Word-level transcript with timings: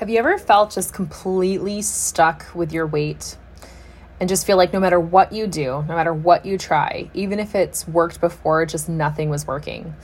Have 0.00 0.08
you 0.08 0.16
ever 0.16 0.38
felt 0.38 0.70
just 0.70 0.94
completely 0.94 1.82
stuck 1.82 2.46
with 2.54 2.72
your 2.72 2.86
weight 2.86 3.36
and 4.18 4.30
just 4.30 4.46
feel 4.46 4.56
like 4.56 4.72
no 4.72 4.80
matter 4.80 4.98
what 4.98 5.30
you 5.30 5.46
do, 5.46 5.84
no 5.86 5.94
matter 5.94 6.14
what 6.14 6.46
you 6.46 6.56
try, 6.56 7.10
even 7.12 7.38
if 7.38 7.54
it's 7.54 7.86
worked 7.86 8.18
before, 8.18 8.64
just 8.64 8.88
nothing 8.88 9.28
was 9.28 9.46
working? 9.46 9.94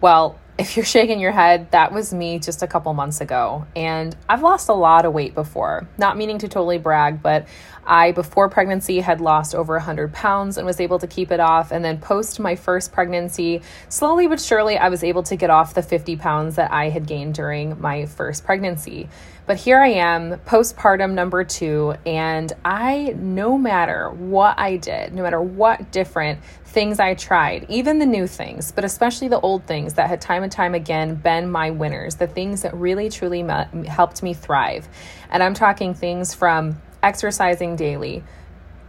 Well, 0.00 0.38
if 0.62 0.76
you're 0.76 0.86
shaking 0.86 1.18
your 1.18 1.32
head, 1.32 1.72
that 1.72 1.90
was 1.90 2.14
me 2.14 2.38
just 2.38 2.62
a 2.62 2.68
couple 2.68 2.94
months 2.94 3.20
ago. 3.20 3.66
And 3.74 4.16
I've 4.28 4.42
lost 4.42 4.68
a 4.68 4.72
lot 4.72 5.04
of 5.04 5.12
weight 5.12 5.34
before. 5.34 5.88
Not 5.98 6.16
meaning 6.16 6.38
to 6.38 6.48
totally 6.48 6.78
brag, 6.78 7.20
but 7.20 7.48
I, 7.84 8.12
before 8.12 8.48
pregnancy, 8.48 9.00
had 9.00 9.20
lost 9.20 9.56
over 9.56 9.74
100 9.74 10.12
pounds 10.12 10.56
and 10.56 10.64
was 10.64 10.78
able 10.78 11.00
to 11.00 11.08
keep 11.08 11.32
it 11.32 11.40
off. 11.40 11.72
And 11.72 11.84
then, 11.84 11.98
post 11.98 12.38
my 12.38 12.54
first 12.54 12.92
pregnancy, 12.92 13.62
slowly 13.88 14.28
but 14.28 14.40
surely, 14.40 14.78
I 14.78 14.88
was 14.88 15.02
able 15.02 15.24
to 15.24 15.36
get 15.36 15.50
off 15.50 15.74
the 15.74 15.82
50 15.82 16.14
pounds 16.16 16.54
that 16.54 16.70
I 16.70 16.90
had 16.90 17.06
gained 17.06 17.34
during 17.34 17.80
my 17.80 18.06
first 18.06 18.44
pregnancy. 18.44 19.08
But 19.44 19.56
here 19.56 19.80
I 19.80 19.88
am, 19.88 20.38
postpartum 20.46 21.14
number 21.14 21.42
two, 21.42 21.94
and 22.06 22.52
I, 22.64 23.14
no 23.18 23.58
matter 23.58 24.10
what 24.10 24.58
I 24.58 24.76
did, 24.76 25.12
no 25.14 25.22
matter 25.22 25.40
what 25.40 25.90
different 25.90 26.42
things 26.64 27.00
I 27.00 27.14
tried, 27.14 27.66
even 27.68 27.98
the 27.98 28.06
new 28.06 28.26
things, 28.26 28.70
but 28.70 28.84
especially 28.84 29.28
the 29.28 29.40
old 29.40 29.66
things 29.66 29.94
that 29.94 30.08
had 30.08 30.20
time 30.20 30.44
and 30.44 30.52
time 30.52 30.74
again 30.74 31.16
been 31.16 31.50
my 31.50 31.70
winners, 31.70 32.14
the 32.14 32.28
things 32.28 32.62
that 32.62 32.72
really 32.74 33.10
truly 33.10 33.44
helped 33.86 34.22
me 34.22 34.32
thrive. 34.32 34.88
And 35.30 35.42
I'm 35.42 35.54
talking 35.54 35.92
things 35.92 36.34
from 36.34 36.80
exercising 37.02 37.74
daily, 37.74 38.22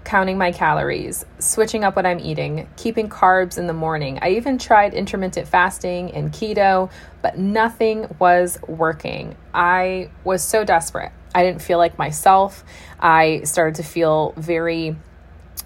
counting 0.03 0.37
my 0.37 0.51
calories, 0.51 1.25
switching 1.39 1.83
up 1.83 1.95
what 1.95 2.05
I'm 2.05 2.19
eating, 2.19 2.67
keeping 2.77 3.09
carbs 3.09 3.57
in 3.57 3.67
the 3.67 3.73
morning. 3.73 4.19
I 4.21 4.31
even 4.31 4.57
tried 4.57 4.93
intermittent 4.93 5.47
fasting 5.47 6.11
and 6.11 6.31
keto, 6.31 6.91
but 7.21 7.37
nothing 7.37 8.13
was 8.19 8.59
working. 8.67 9.35
I 9.53 10.09
was 10.23 10.43
so 10.43 10.63
desperate. 10.63 11.11
I 11.33 11.43
didn't 11.43 11.61
feel 11.61 11.77
like 11.77 11.97
myself. 11.97 12.63
I 12.99 13.41
started 13.43 13.75
to 13.75 13.83
feel 13.83 14.33
very 14.37 14.95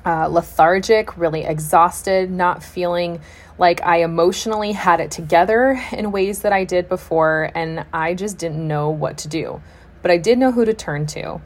uh, 0.05 0.27
lethargic, 0.27 1.17
really 1.17 1.43
exhausted, 1.43 2.31
not 2.31 2.63
feeling 2.63 3.19
like 3.58 3.81
I 3.81 4.03
emotionally 4.03 4.71
had 4.71 4.99
it 4.99 5.11
together 5.11 5.81
in 5.91 6.11
ways 6.11 6.43
that 6.43 6.53
I 6.53 6.63
did 6.63 6.88
before, 6.88 7.52
and 7.55 7.85
I 7.91 8.13
just 8.13 8.38
didn't 8.38 8.65
know 8.65 8.89
what 8.89 9.17
to 9.19 9.27
do. 9.27 9.61
But 10.02 10.11
I 10.11 10.17
did 10.17 10.38
know 10.38 10.52
who 10.52 10.63
to 10.63 10.73
turn 10.73 11.08
to. 11.08 11.41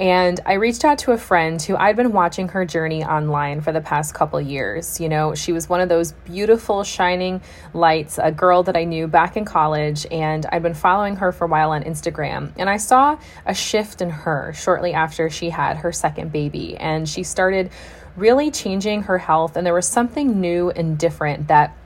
And 0.00 0.40
I 0.46 0.54
reached 0.54 0.82
out 0.82 0.98
to 1.00 1.12
a 1.12 1.18
friend 1.18 1.60
who 1.60 1.76
I'd 1.76 1.94
been 1.94 2.12
watching 2.12 2.48
her 2.48 2.64
journey 2.64 3.04
online 3.04 3.60
for 3.60 3.70
the 3.70 3.82
past 3.82 4.14
couple 4.14 4.40
years. 4.40 4.98
You 4.98 5.10
know, 5.10 5.34
she 5.34 5.52
was 5.52 5.68
one 5.68 5.82
of 5.82 5.90
those 5.90 6.12
beautiful, 6.24 6.84
shining 6.84 7.42
lights, 7.74 8.18
a 8.20 8.32
girl 8.32 8.62
that 8.62 8.78
I 8.78 8.84
knew 8.84 9.06
back 9.06 9.36
in 9.36 9.44
college, 9.44 10.06
and 10.10 10.46
I'd 10.46 10.62
been 10.62 10.72
following 10.72 11.16
her 11.16 11.32
for 11.32 11.44
a 11.44 11.48
while 11.48 11.72
on 11.72 11.84
Instagram. 11.84 12.50
And 12.56 12.70
I 12.70 12.78
saw 12.78 13.18
a 13.44 13.52
shift 13.52 14.00
in 14.00 14.08
her 14.08 14.54
shortly 14.54 14.94
after 14.94 15.28
she 15.28 15.50
had 15.50 15.76
her 15.76 15.92
second 15.92 16.32
baby, 16.32 16.78
and 16.78 17.06
she 17.06 17.22
started 17.22 17.70
really 18.16 18.50
changing 18.50 19.02
her 19.02 19.18
health. 19.18 19.54
And 19.54 19.66
there 19.66 19.74
was 19.74 19.86
something 19.86 20.40
new 20.40 20.70
and 20.70 20.98
different 20.98 21.48
that 21.48 21.76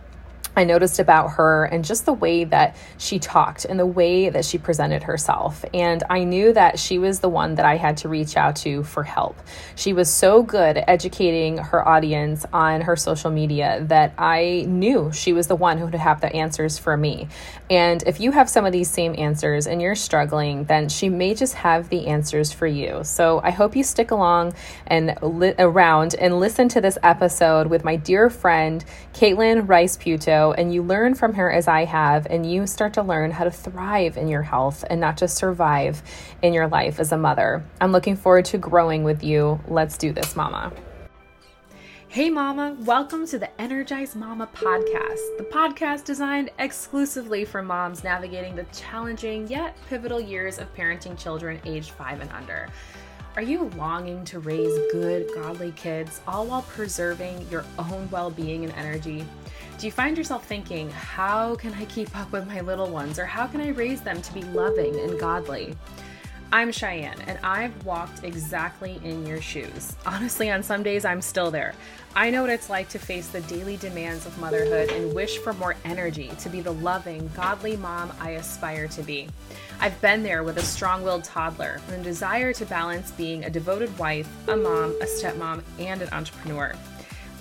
I 0.56 0.64
noticed 0.64 0.98
about 0.98 1.32
her 1.32 1.64
and 1.64 1.84
just 1.84 2.06
the 2.06 2.12
way 2.12 2.44
that 2.44 2.76
she 2.98 3.18
talked 3.18 3.64
and 3.64 3.78
the 3.78 3.86
way 3.86 4.28
that 4.28 4.44
she 4.44 4.58
presented 4.58 5.02
herself. 5.02 5.64
And 5.74 6.02
I 6.08 6.24
knew 6.24 6.52
that 6.52 6.78
she 6.78 6.98
was 6.98 7.20
the 7.20 7.28
one 7.28 7.56
that 7.56 7.66
I 7.66 7.76
had 7.76 7.96
to 7.98 8.08
reach 8.08 8.36
out 8.36 8.56
to 8.56 8.84
for 8.84 9.02
help. 9.02 9.36
She 9.74 9.92
was 9.92 10.12
so 10.12 10.42
good 10.42 10.76
at 10.76 10.88
educating 10.88 11.58
her 11.58 11.86
audience 11.86 12.46
on 12.52 12.82
her 12.82 12.96
social 12.96 13.30
media 13.30 13.84
that 13.88 14.14
I 14.18 14.64
knew 14.68 15.10
she 15.12 15.32
was 15.32 15.46
the 15.46 15.56
one 15.56 15.78
who 15.78 15.86
would 15.86 15.94
have 15.94 16.20
the 16.20 16.32
answers 16.34 16.78
for 16.78 16.96
me. 16.96 17.28
And 17.70 18.02
if 18.06 18.20
you 18.20 18.30
have 18.32 18.48
some 18.48 18.66
of 18.66 18.72
these 18.72 18.90
same 18.90 19.14
answers 19.18 19.66
and 19.66 19.80
you're 19.80 19.94
struggling, 19.94 20.64
then 20.64 20.88
she 20.88 21.08
may 21.08 21.34
just 21.34 21.54
have 21.54 21.88
the 21.88 22.06
answers 22.06 22.52
for 22.52 22.66
you. 22.66 23.00
So 23.04 23.40
I 23.42 23.50
hope 23.50 23.74
you 23.74 23.82
stick 23.82 24.10
along 24.10 24.54
and 24.86 25.16
li- 25.22 25.54
around 25.58 26.14
and 26.14 26.38
listen 26.38 26.68
to 26.70 26.80
this 26.80 26.98
episode 27.02 27.66
with 27.66 27.84
my 27.84 27.96
dear 27.96 28.30
friend, 28.30 28.84
Kaitlin 29.14 29.66
Riceputo 29.66 30.43
and 30.52 30.72
you 30.72 30.82
learn 30.82 31.14
from 31.14 31.34
her 31.34 31.50
as 31.50 31.68
I 31.68 31.84
have, 31.84 32.26
and 32.26 32.50
you 32.50 32.66
start 32.66 32.94
to 32.94 33.02
learn 33.02 33.30
how 33.30 33.44
to 33.44 33.50
thrive 33.50 34.16
in 34.16 34.28
your 34.28 34.42
health 34.42 34.84
and 34.88 35.00
not 35.00 35.16
just 35.16 35.36
survive 35.36 36.02
in 36.42 36.52
your 36.52 36.68
life 36.68 37.00
as 37.00 37.12
a 37.12 37.18
mother. 37.18 37.64
I'm 37.80 37.92
looking 37.92 38.16
forward 38.16 38.44
to 38.46 38.58
growing 38.58 39.04
with 39.04 39.24
you. 39.24 39.60
Let's 39.68 39.98
do 39.98 40.12
this, 40.12 40.36
Mama. 40.36 40.72
Hey, 42.08 42.30
Mama, 42.30 42.76
welcome 42.80 43.26
to 43.26 43.40
the 43.40 43.60
Energized 43.60 44.14
Mama 44.14 44.48
podcast, 44.54 45.36
the 45.36 45.48
podcast 45.50 46.04
designed 46.04 46.50
exclusively 46.60 47.44
for 47.44 47.60
moms 47.60 48.04
navigating 48.04 48.54
the 48.54 48.66
challenging 48.72 49.48
yet 49.48 49.76
pivotal 49.88 50.20
years 50.20 50.60
of 50.60 50.72
parenting 50.76 51.18
children 51.18 51.60
aged 51.64 51.90
five 51.90 52.20
and 52.20 52.30
under. 52.30 52.68
Are 53.36 53.42
you 53.42 53.64
longing 53.76 54.24
to 54.26 54.38
raise 54.38 54.78
good, 54.92 55.28
godly 55.34 55.72
kids, 55.72 56.20
all 56.28 56.46
while 56.46 56.62
preserving 56.62 57.48
your 57.50 57.64
own 57.80 58.08
well 58.12 58.30
being 58.30 58.64
and 58.64 58.72
energy? 58.74 59.26
Do 59.76 59.86
you 59.86 59.92
find 59.92 60.16
yourself 60.16 60.46
thinking, 60.46 60.88
how 60.90 61.56
can 61.56 61.74
I 61.74 61.84
keep 61.86 62.16
up 62.16 62.30
with 62.32 62.46
my 62.46 62.60
little 62.60 62.88
ones, 62.88 63.18
or 63.18 63.26
how 63.26 63.46
can 63.46 63.60
I 63.60 63.68
raise 63.68 64.00
them 64.00 64.22
to 64.22 64.32
be 64.32 64.42
loving 64.44 64.98
and 65.00 65.18
godly? 65.18 65.76
I'm 66.52 66.70
Cheyanne, 66.70 67.20
and 67.26 67.38
I've 67.42 67.84
walked 67.84 68.22
exactly 68.22 69.00
in 69.02 69.26
your 69.26 69.40
shoes. 69.40 69.96
Honestly, 70.06 70.50
on 70.50 70.62
some 70.62 70.84
days, 70.84 71.04
I'm 71.04 71.20
still 71.20 71.50
there. 71.50 71.74
I 72.14 72.30
know 72.30 72.42
what 72.42 72.50
it's 72.50 72.70
like 72.70 72.88
to 72.90 72.98
face 73.00 73.26
the 73.26 73.40
daily 73.42 73.76
demands 73.76 74.24
of 74.24 74.38
motherhood 74.38 74.90
and 74.90 75.12
wish 75.12 75.38
for 75.38 75.52
more 75.54 75.74
energy 75.84 76.30
to 76.38 76.48
be 76.48 76.60
the 76.60 76.72
loving, 76.72 77.28
godly 77.34 77.76
mom 77.76 78.12
I 78.20 78.32
aspire 78.32 78.86
to 78.88 79.02
be. 79.02 79.28
I've 79.80 80.00
been 80.00 80.22
there 80.22 80.44
with 80.44 80.56
a 80.58 80.62
strong 80.62 81.02
willed 81.02 81.24
toddler 81.24 81.80
and 81.88 82.00
a 82.00 82.04
desire 82.04 82.52
to 82.52 82.64
balance 82.66 83.10
being 83.10 83.44
a 83.44 83.50
devoted 83.50 83.98
wife, 83.98 84.28
a 84.48 84.56
mom, 84.56 84.92
a 85.02 85.06
stepmom, 85.06 85.64
and 85.80 86.00
an 86.00 86.08
entrepreneur. 86.12 86.72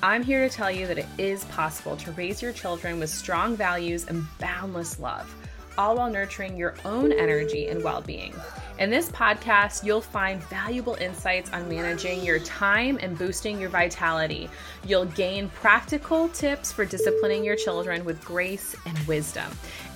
I'm 0.04 0.22
here 0.22 0.46
to 0.46 0.54
tell 0.54 0.70
you 0.70 0.86
that 0.88 0.98
it 0.98 1.06
is 1.18 1.46
possible 1.46 1.96
to 1.96 2.12
raise 2.12 2.42
your 2.42 2.52
children 2.52 3.00
with 3.00 3.10
strong 3.10 3.56
values 3.56 4.06
and 4.10 4.26
boundless 4.38 5.00
love, 5.00 5.34
all 5.78 5.96
while 5.96 6.10
nurturing 6.10 6.58
your 6.58 6.76
own 6.84 7.14
energy 7.14 7.68
and 7.70 7.82
well 7.82 8.02
being. 8.02 8.36
In 8.80 8.90
this 8.90 9.08
podcast, 9.08 9.86
you'll 9.86 10.02
find 10.02 10.44
valuable 10.44 10.96
insights 10.96 11.54
on 11.54 11.70
managing 11.70 12.22
your 12.22 12.40
time 12.40 13.00
and 13.02 13.18
boosting 13.18 13.62
your 13.62 13.70
vitality. 13.70 14.50
You'll 14.86 15.06
gain 15.06 15.48
practical 15.48 16.28
tips 16.28 16.70
for 16.70 16.84
disciplining 16.84 17.46
your 17.46 17.56
children 17.56 18.04
with 18.04 18.26
grace 18.26 18.76
and 18.86 19.00
wisdom. 19.08 19.50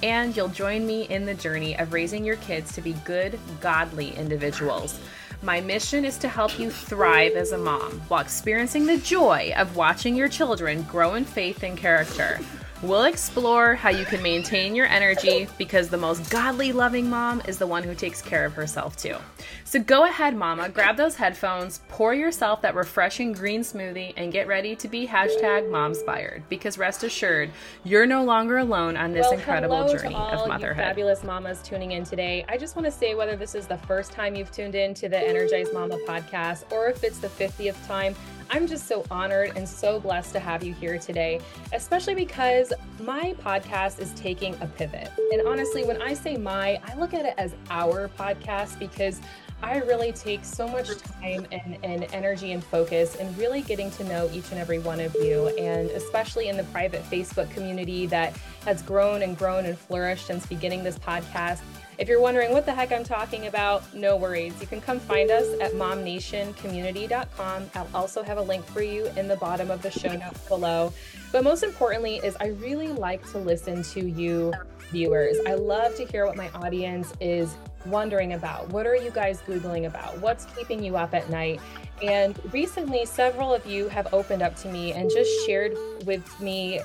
And 0.04 0.34
you'll 0.38 0.48
join 0.48 0.88
me 0.88 1.02
in 1.10 1.26
the 1.26 1.34
journey 1.34 1.78
of 1.78 1.92
raising 1.92 2.24
your 2.24 2.38
kids 2.38 2.72
to 2.76 2.82
be 2.82 2.94
good, 3.04 3.38
godly 3.60 4.16
individuals. 4.16 5.02
My 5.48 5.62
mission 5.62 6.04
is 6.04 6.18
to 6.18 6.28
help 6.28 6.60
you 6.60 6.70
thrive 6.70 7.38
as 7.38 7.54
a 7.54 7.58
mom 7.58 8.02
while 8.10 8.20
experiencing 8.20 8.86
the 8.86 8.98
joy 8.98 9.54
of 9.56 9.78
watching 9.78 10.14
your 10.14 10.28
children 10.28 10.82
grow 10.82 11.16
in 11.16 11.24
faith 11.24 11.64
and 11.64 11.78
character. 11.78 12.42
We'll 12.84 13.06
explore 13.06 13.74
how 13.74 13.90
you 13.90 14.06
can 14.06 14.22
maintain 14.22 14.76
your 14.76 14.86
energy 14.86 15.48
because 15.58 15.90
the 15.90 15.98
most 15.98 16.30
godly, 16.30 16.72
loving 16.72 17.10
mom 17.10 17.42
is 17.48 17.58
the 17.58 17.66
one 17.66 17.82
who 17.82 17.96
takes 17.96 18.22
care 18.22 18.46
of 18.46 18.54
herself 18.54 18.96
too. 18.96 19.16
So 19.64 19.80
go 19.80 20.06
ahead, 20.06 20.36
mama, 20.36 20.70
grab 20.70 20.96
those 20.96 21.16
headphones, 21.16 21.82
pour 21.90 22.14
yourself 22.14 22.62
that 22.62 22.76
refreshing 22.76 23.34
green 23.34 23.62
smoothie, 23.62 24.14
and 24.16 24.32
get 24.32 24.48
ready 24.48 24.76
to 24.76 24.88
be 24.88 25.08
hashtag 25.08 25.72
momspired 25.72 26.44
because 26.50 26.78
rest 26.78 27.04
assured, 27.04 27.50
you're 27.84 28.06
no 28.06 28.24
longer 28.24 28.60
alone 28.60 28.96
on 28.96 29.12
this 29.12 29.24
well, 29.24 29.34
incredible 29.34 29.88
journey 29.92 30.14
of 30.14 30.48
motherhood. 30.48 30.78
fabulous 30.78 31.24
mamas 31.24 31.64
tuning 31.64 31.94
in 31.94 32.04
today. 32.04 32.46
I 32.48 32.58
just 32.58 32.76
want 32.76 32.86
to 32.86 32.92
say 32.92 33.16
whether 33.16 33.36
this 33.36 33.56
is 33.56 33.66
the 33.66 33.78
first 33.80 34.12
time 34.12 34.36
you've 34.36 34.52
tuned 34.52 34.76
in 34.76 34.94
to 34.94 35.10
the 35.10 35.20
Energized 35.20 35.74
Mama 35.74 35.98
podcast 36.08 36.72
or 36.72 36.90
if 36.90 37.04
it's 37.04 37.18
the 37.18 37.28
50th 37.28 37.88
time, 37.88 38.16
I'm 38.50 38.68
just 38.68 38.88
so 38.88 39.06
honored 39.12 39.54
and 39.56 39.68
so 39.68 40.00
blessed 40.00 40.34
to 40.34 40.40
have 40.40 40.64
you 40.64 40.74
here 40.74 40.98
today, 40.98 41.42
especially 41.74 42.16
because 42.16 42.74
my 43.02 43.36
podcast 43.44 44.00
is 44.00 44.12
taking 44.14 44.56
a 44.62 44.68
pivot. 44.68 45.10
And 45.32 45.48
honestly, 45.48 45.84
when 45.84 46.02
I 46.02 46.14
say 46.14 46.38
my, 46.38 46.80
I 46.86 46.96
look 46.96 47.14
at 47.14 47.26
it 47.26 47.34
as 47.38 47.54
our 47.70 48.08
podcast 48.10 48.80
because 48.80 49.22
I 49.62 49.80
really 49.80 50.12
take 50.12 50.46
so 50.46 50.68
much 50.68 50.98
time 50.98 51.48
and, 51.52 51.78
and 51.84 52.04
energy 52.14 52.52
and 52.52 52.64
focus 52.64 53.16
in 53.16 53.36
really 53.38 53.62
getting 53.62 53.90
to 53.92 54.04
know 54.04 54.30
each 54.32 54.52
and 54.52 54.60
every 54.60 54.78
one 54.78 55.00
of 55.00 55.16
you, 55.16 55.48
and 55.58 55.90
especially 55.92 56.48
in 56.48 56.58
the 56.58 56.64
private 56.66 57.04
Facebook 57.06 57.50
community 57.52 58.06
that 58.08 58.38
has 58.66 58.84
grown 58.84 59.24
and 59.24 59.36
grown 59.36 59.66
and 59.66 59.78
flourished 59.78 60.28
since 60.28 60.46
beginning 60.46 60.84
this 60.84 61.00
podcast. 61.00 61.62
If 61.98 62.08
you're 62.08 62.22
wondering 62.22 62.52
what 62.52 62.68
the 62.68 62.76
heck 62.76 62.92
I'm 62.92 63.04
talking 63.04 63.48
about, 63.48 63.92
no 63.92 64.18
worries. 64.18 64.54
You 64.62 64.68
can 64.68 64.80
come 64.80 65.00
find 65.00 65.32
us 65.32 65.48
at 65.60 65.72
momnationcommunity.com. 65.72 67.72
I'll 67.74 67.90
also 67.96 68.22
have 68.22 68.38
a 68.38 68.42
link 68.42 68.64
for 68.66 68.84
you 68.84 69.08
in 69.18 69.28
the 69.28 69.38
bottom 69.38 69.72
of 69.72 69.82
the 69.82 69.90
show 69.90 70.16
notes 70.16 70.48
below. 70.48 70.94
But 71.32 71.44
most 71.44 71.64
importantly 71.64 72.18
is 72.18 72.38
I 72.40 72.50
really 72.50 72.90
like 72.90 73.28
to 73.32 73.40
listen 73.40 73.82
to 73.82 74.08
you 74.08 74.54
viewers. 74.92 75.38
I 75.48 75.56
love 75.56 75.96
to 75.96 76.06
hear 76.06 76.28
what 76.28 76.36
my 76.36 76.52
audience 76.52 77.14
is 77.20 77.56
wondering 77.88 78.34
about. 78.34 78.70
What 78.70 78.86
are 78.86 78.96
you 78.96 79.10
guys 79.10 79.42
Googling 79.42 79.88
about? 79.88 80.20
What's 80.20 80.46
keeping 80.56 80.84
you 80.84 80.98
up 80.98 81.16
at 81.16 81.32
night? 81.32 81.60
And 82.04 82.40
recently, 82.54 83.06
several 83.06 83.52
of 83.52 83.66
you 83.66 83.90
have 83.90 84.14
opened 84.14 84.44
up 84.44 84.56
to 84.58 84.68
me 84.68 84.94
and 84.94 85.10
just 85.10 85.32
shared 85.48 85.76
with 86.06 86.40
me 86.40 86.80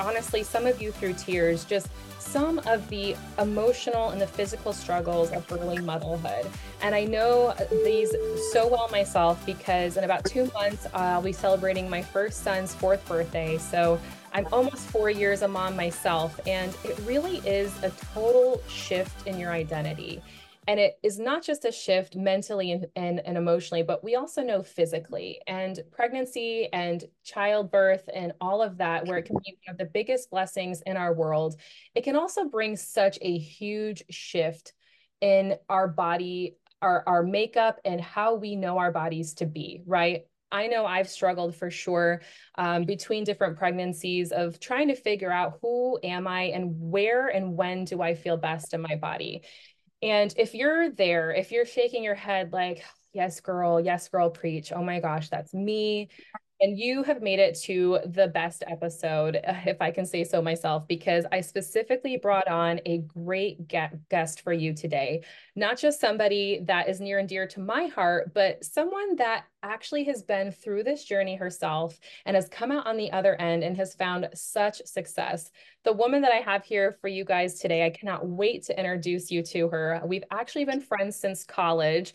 honestly, 0.00 0.42
some 0.42 0.66
of 0.66 0.80
you 0.80 0.92
through 0.92 1.14
tears, 1.14 1.64
just 1.64 1.88
some 2.18 2.58
of 2.66 2.86
the 2.88 3.16
emotional 3.38 4.10
and 4.10 4.20
the 4.20 4.26
physical 4.26 4.72
struggles 4.72 5.30
of 5.30 5.50
early 5.50 5.78
motherhood. 5.78 6.46
And 6.82 6.94
I 6.94 7.04
know 7.04 7.54
these 7.84 8.14
so 8.52 8.68
well 8.68 8.88
myself 8.90 9.44
because 9.46 9.96
in 9.96 10.04
about 10.04 10.24
two 10.24 10.50
months, 10.52 10.86
I'll 10.92 11.22
be 11.22 11.32
celebrating 11.32 11.88
my 11.88 12.02
first 12.02 12.42
son's 12.42 12.74
fourth 12.74 13.06
birthday. 13.06 13.56
So 13.58 13.98
I'm 14.32 14.46
almost 14.52 14.88
four 14.88 15.10
years 15.10 15.42
a 15.42 15.48
mom 15.48 15.74
myself, 15.74 16.38
and 16.46 16.76
it 16.84 16.98
really 17.04 17.38
is 17.38 17.72
a 17.82 17.90
total 18.12 18.60
shift 18.68 19.26
in 19.26 19.38
your 19.38 19.50
identity. 19.50 20.20
And 20.68 20.78
it 20.78 20.98
is 21.02 21.18
not 21.18 21.42
just 21.42 21.64
a 21.64 21.72
shift 21.72 22.14
mentally 22.14 22.72
and, 22.72 22.86
and, 22.94 23.20
and, 23.24 23.38
emotionally, 23.38 23.82
but 23.82 24.04
we 24.04 24.16
also 24.16 24.42
know 24.42 24.62
physically. 24.62 25.40
And 25.46 25.80
pregnancy 25.90 26.68
and 26.74 27.02
childbirth 27.24 28.06
and 28.14 28.34
all 28.38 28.60
of 28.60 28.76
that, 28.76 29.06
where 29.06 29.16
it 29.16 29.24
can 29.24 29.36
be 29.36 29.56
one 29.66 29.72
of 29.72 29.78
the 29.78 29.86
biggest 29.86 30.30
blessings 30.30 30.82
in 30.82 30.98
our 30.98 31.14
world, 31.14 31.56
it 31.94 32.04
can 32.04 32.16
also 32.16 32.44
bring 32.44 32.76
such 32.76 33.18
a 33.22 33.38
huge 33.38 34.04
shift 34.10 34.74
in 35.22 35.56
our 35.70 35.88
body, 35.88 36.58
our, 36.82 37.02
our 37.06 37.22
makeup, 37.22 37.80
and 37.86 37.98
how 37.98 38.34
we 38.34 38.54
know 38.54 38.76
our 38.76 38.92
bodies 38.92 39.32
to 39.34 39.46
be, 39.46 39.80
right? 39.86 40.24
I 40.52 40.66
know 40.66 40.84
I've 40.84 41.08
struggled 41.08 41.54
for 41.54 41.70
sure 41.70 42.20
um, 42.56 42.84
between 42.84 43.24
different 43.24 43.56
pregnancies 43.56 44.32
of 44.32 44.60
trying 44.60 44.88
to 44.88 44.94
figure 44.94 45.32
out 45.32 45.58
who 45.62 45.98
am 46.02 46.26
I 46.26 46.44
and 46.44 46.74
where 46.78 47.28
and 47.28 47.56
when 47.56 47.84
do 47.84 48.02
I 48.02 48.14
feel 48.14 48.36
best 48.36 48.74
in 48.74 48.82
my 48.82 48.96
body. 48.96 49.42
And 50.02 50.32
if 50.36 50.54
you're 50.54 50.90
there, 50.90 51.32
if 51.32 51.50
you're 51.50 51.66
shaking 51.66 52.04
your 52.04 52.14
head 52.14 52.52
like, 52.52 52.84
yes, 53.12 53.40
girl, 53.40 53.80
yes, 53.80 54.08
girl, 54.08 54.30
preach, 54.30 54.72
oh 54.72 54.82
my 54.82 55.00
gosh, 55.00 55.28
that's 55.28 55.52
me. 55.52 56.08
And 56.60 56.76
you 56.76 57.04
have 57.04 57.22
made 57.22 57.38
it 57.38 57.54
to 57.62 58.00
the 58.04 58.26
best 58.26 58.64
episode, 58.66 59.36
uh, 59.36 59.54
if 59.64 59.80
I 59.80 59.92
can 59.92 60.04
say 60.04 60.24
so 60.24 60.42
myself, 60.42 60.88
because 60.88 61.24
I 61.30 61.40
specifically 61.40 62.16
brought 62.16 62.48
on 62.48 62.80
a 62.84 62.98
great 62.98 63.68
guest 63.68 64.40
for 64.40 64.52
you 64.52 64.74
today. 64.74 65.22
Not 65.54 65.78
just 65.78 66.00
somebody 66.00 66.60
that 66.64 66.88
is 66.88 67.00
near 67.00 67.20
and 67.20 67.28
dear 67.28 67.46
to 67.46 67.60
my 67.60 67.86
heart, 67.86 68.34
but 68.34 68.64
someone 68.64 69.14
that 69.16 69.44
actually 69.62 70.04
has 70.04 70.22
been 70.22 70.50
through 70.50 70.82
this 70.82 71.04
journey 71.04 71.36
herself 71.36 71.98
and 72.26 72.34
has 72.34 72.48
come 72.48 72.72
out 72.72 72.86
on 72.86 72.96
the 72.96 73.12
other 73.12 73.40
end 73.40 73.62
and 73.62 73.76
has 73.76 73.94
found 73.94 74.28
such 74.34 74.82
success. 74.84 75.50
The 75.84 75.92
woman 75.92 76.22
that 76.22 76.32
I 76.32 76.40
have 76.40 76.64
here 76.64 76.96
for 77.00 77.06
you 77.06 77.24
guys 77.24 77.60
today, 77.60 77.86
I 77.86 77.90
cannot 77.90 78.26
wait 78.26 78.64
to 78.64 78.78
introduce 78.78 79.30
you 79.30 79.42
to 79.44 79.68
her. 79.68 80.00
We've 80.04 80.24
actually 80.32 80.64
been 80.64 80.80
friends 80.80 81.14
since 81.14 81.44
college 81.44 82.14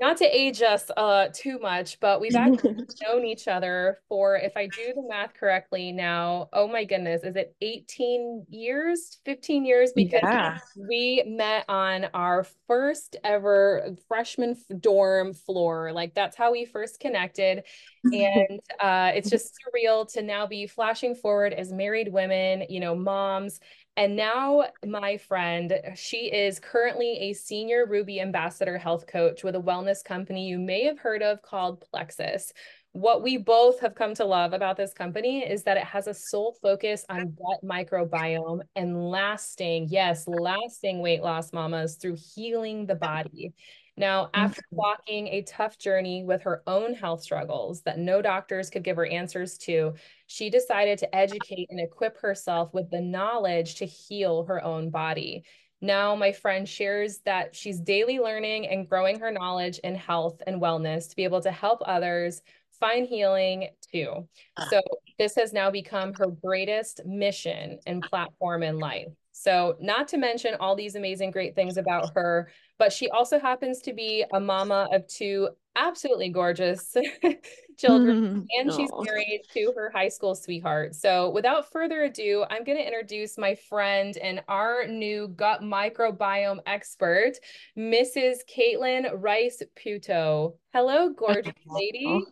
not 0.00 0.16
to 0.18 0.24
age 0.24 0.60
us 0.60 0.90
uh 0.96 1.28
too 1.32 1.58
much, 1.58 1.98
but 2.00 2.20
we've 2.20 2.34
actually 2.34 2.74
known 3.02 3.24
each 3.24 3.48
other 3.48 3.98
for, 4.08 4.36
if 4.36 4.56
I 4.56 4.66
do 4.66 4.92
the 4.94 5.06
math 5.08 5.34
correctly 5.34 5.92
now, 5.92 6.48
oh 6.52 6.68
my 6.68 6.84
goodness, 6.84 7.22
is 7.22 7.36
it 7.36 7.54
18 7.60 8.46
years, 8.48 9.18
15 9.24 9.64
years? 9.64 9.92
Because 9.94 10.20
yeah. 10.22 10.58
we 10.76 11.22
met 11.26 11.64
on 11.68 12.06
our 12.12 12.46
first 12.66 13.16
ever 13.24 13.94
freshman 14.08 14.56
dorm 14.80 15.32
floor. 15.32 15.92
Like 15.92 16.14
that's 16.14 16.36
how 16.36 16.52
we 16.52 16.64
first 16.64 17.00
connected. 17.00 17.64
And 18.12 18.60
uh, 18.80 19.12
it's 19.14 19.30
just 19.30 19.54
surreal 19.54 20.12
to 20.12 20.20
now 20.20 20.46
be 20.46 20.66
flashing 20.66 21.14
forward 21.14 21.54
as 21.54 21.72
married 21.72 22.12
women, 22.12 22.64
you 22.68 22.78
know, 22.78 22.94
moms, 22.94 23.60
and 23.96 24.16
now, 24.16 24.64
my 24.84 25.16
friend, 25.16 25.72
she 25.94 26.32
is 26.32 26.58
currently 26.58 27.16
a 27.18 27.32
senior 27.32 27.86
Ruby 27.86 28.20
ambassador 28.20 28.76
health 28.76 29.06
coach 29.06 29.44
with 29.44 29.54
a 29.54 29.60
wellness 29.60 30.02
company 30.02 30.48
you 30.48 30.58
may 30.58 30.84
have 30.84 30.98
heard 30.98 31.22
of 31.22 31.42
called 31.42 31.84
Plexus. 31.92 32.52
What 32.90 33.22
we 33.22 33.36
both 33.36 33.80
have 33.80 33.94
come 33.94 34.14
to 34.14 34.24
love 34.24 34.52
about 34.52 34.76
this 34.76 34.92
company 34.92 35.44
is 35.48 35.62
that 35.64 35.76
it 35.76 35.84
has 35.84 36.06
a 36.06 36.14
sole 36.14 36.56
focus 36.60 37.04
on 37.08 37.36
gut 37.36 37.60
microbiome 37.64 38.60
and 38.74 39.10
lasting, 39.10 39.88
yes, 39.90 40.26
lasting 40.26 41.00
weight 41.00 41.22
loss 41.22 41.52
mamas 41.52 41.96
through 41.96 42.16
healing 42.34 42.86
the 42.86 42.94
body. 42.94 43.52
Now, 43.96 44.30
after 44.34 44.60
mm-hmm. 44.62 44.76
walking 44.76 45.28
a 45.28 45.42
tough 45.42 45.78
journey 45.78 46.24
with 46.24 46.42
her 46.42 46.62
own 46.66 46.94
health 46.94 47.22
struggles 47.22 47.82
that 47.82 47.98
no 47.98 48.20
doctors 48.20 48.68
could 48.68 48.82
give 48.82 48.96
her 48.96 49.06
answers 49.06 49.56
to, 49.58 49.94
she 50.26 50.50
decided 50.50 50.98
to 50.98 51.14
educate 51.14 51.68
and 51.70 51.78
equip 51.78 52.18
herself 52.18 52.74
with 52.74 52.90
the 52.90 53.00
knowledge 53.00 53.76
to 53.76 53.86
heal 53.86 54.44
her 54.46 54.62
own 54.64 54.90
body. 54.90 55.44
Now, 55.80 56.16
my 56.16 56.32
friend 56.32 56.68
shares 56.68 57.18
that 57.24 57.54
she's 57.54 57.78
daily 57.78 58.18
learning 58.18 58.66
and 58.66 58.88
growing 58.88 59.20
her 59.20 59.30
knowledge 59.30 59.78
in 59.80 59.94
health 59.94 60.42
and 60.46 60.60
wellness 60.60 61.08
to 61.10 61.16
be 61.16 61.24
able 61.24 61.42
to 61.42 61.52
help 61.52 61.80
others 61.84 62.42
find 62.80 63.06
healing 63.06 63.68
too. 63.92 64.26
Ah. 64.56 64.66
So, 64.70 64.80
this 65.18 65.36
has 65.36 65.52
now 65.52 65.70
become 65.70 66.12
her 66.14 66.26
greatest 66.26 67.04
mission 67.04 67.78
and 67.86 68.02
platform 68.02 68.64
in 68.64 68.78
life. 68.78 69.12
So, 69.36 69.76
not 69.80 70.06
to 70.08 70.16
mention 70.16 70.54
all 70.60 70.76
these 70.76 70.94
amazing, 70.94 71.32
great 71.32 71.56
things 71.56 71.76
about 71.76 72.14
her, 72.14 72.48
but 72.78 72.92
she 72.92 73.08
also 73.08 73.40
happens 73.40 73.80
to 73.80 73.92
be 73.92 74.24
a 74.32 74.38
mama 74.38 74.88
of 74.92 75.08
two 75.08 75.48
absolutely 75.74 76.28
gorgeous 76.28 76.94
children, 77.76 78.22
mm-hmm. 78.22 78.40
and 78.60 78.72
she's 78.72 78.90
oh. 78.92 79.02
married 79.02 79.42
to 79.52 79.72
her 79.74 79.90
high 79.92 80.08
school 80.08 80.36
sweetheart. 80.36 80.94
So, 80.94 81.30
without 81.30 81.72
further 81.72 82.04
ado, 82.04 82.44
I'm 82.48 82.62
going 82.62 82.78
to 82.78 82.86
introduce 82.86 83.36
my 83.36 83.56
friend 83.56 84.16
and 84.18 84.40
our 84.46 84.86
new 84.86 85.26
gut 85.26 85.62
microbiome 85.62 86.60
expert, 86.66 87.32
Mrs. 87.76 88.36
Caitlin 88.48 89.10
Rice 89.16 89.62
Puto. 89.74 90.54
Hello, 90.72 91.10
gorgeous 91.10 91.54
lady. 91.66 92.22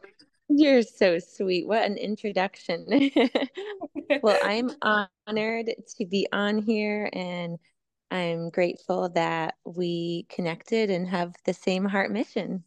You're 0.55 0.83
so 0.83 1.19
sweet. 1.19 1.67
What 1.67 1.85
an 1.85 1.97
introduction. 1.97 2.87
well, 4.23 4.39
I'm 4.43 4.71
honored 5.27 5.71
to 5.97 6.07
be 6.07 6.27
on 6.33 6.59
here 6.59 7.09
and 7.13 7.59
I'm 8.11 8.51
grateful 8.51 9.09
that 9.11 9.55
we 9.65 10.27
connected 10.29 10.91
and 10.91 11.09
have 11.09 11.35
the 11.47 11.55
same 11.55 11.87
heart 11.87 12.11
mission. 12.11 12.65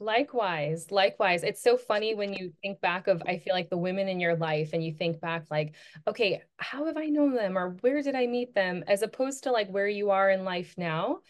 Likewise, 0.00 0.90
likewise. 0.90 1.44
It's 1.44 1.62
so 1.62 1.76
funny 1.76 2.16
when 2.16 2.32
you 2.32 2.52
think 2.62 2.80
back 2.80 3.06
of, 3.06 3.22
I 3.28 3.38
feel 3.38 3.54
like 3.54 3.70
the 3.70 3.78
women 3.78 4.08
in 4.08 4.18
your 4.18 4.34
life 4.34 4.70
and 4.72 4.82
you 4.82 4.92
think 4.92 5.20
back 5.20 5.44
like, 5.52 5.74
okay, 6.08 6.42
how 6.56 6.86
have 6.86 6.96
I 6.96 7.06
known 7.06 7.34
them 7.34 7.56
or 7.56 7.76
where 7.80 8.02
did 8.02 8.16
I 8.16 8.26
meet 8.26 8.54
them? 8.54 8.82
As 8.88 9.02
opposed 9.02 9.44
to 9.44 9.52
like 9.52 9.68
where 9.68 9.86
you 9.86 10.10
are 10.10 10.30
in 10.30 10.44
life 10.44 10.74
now. 10.76 11.20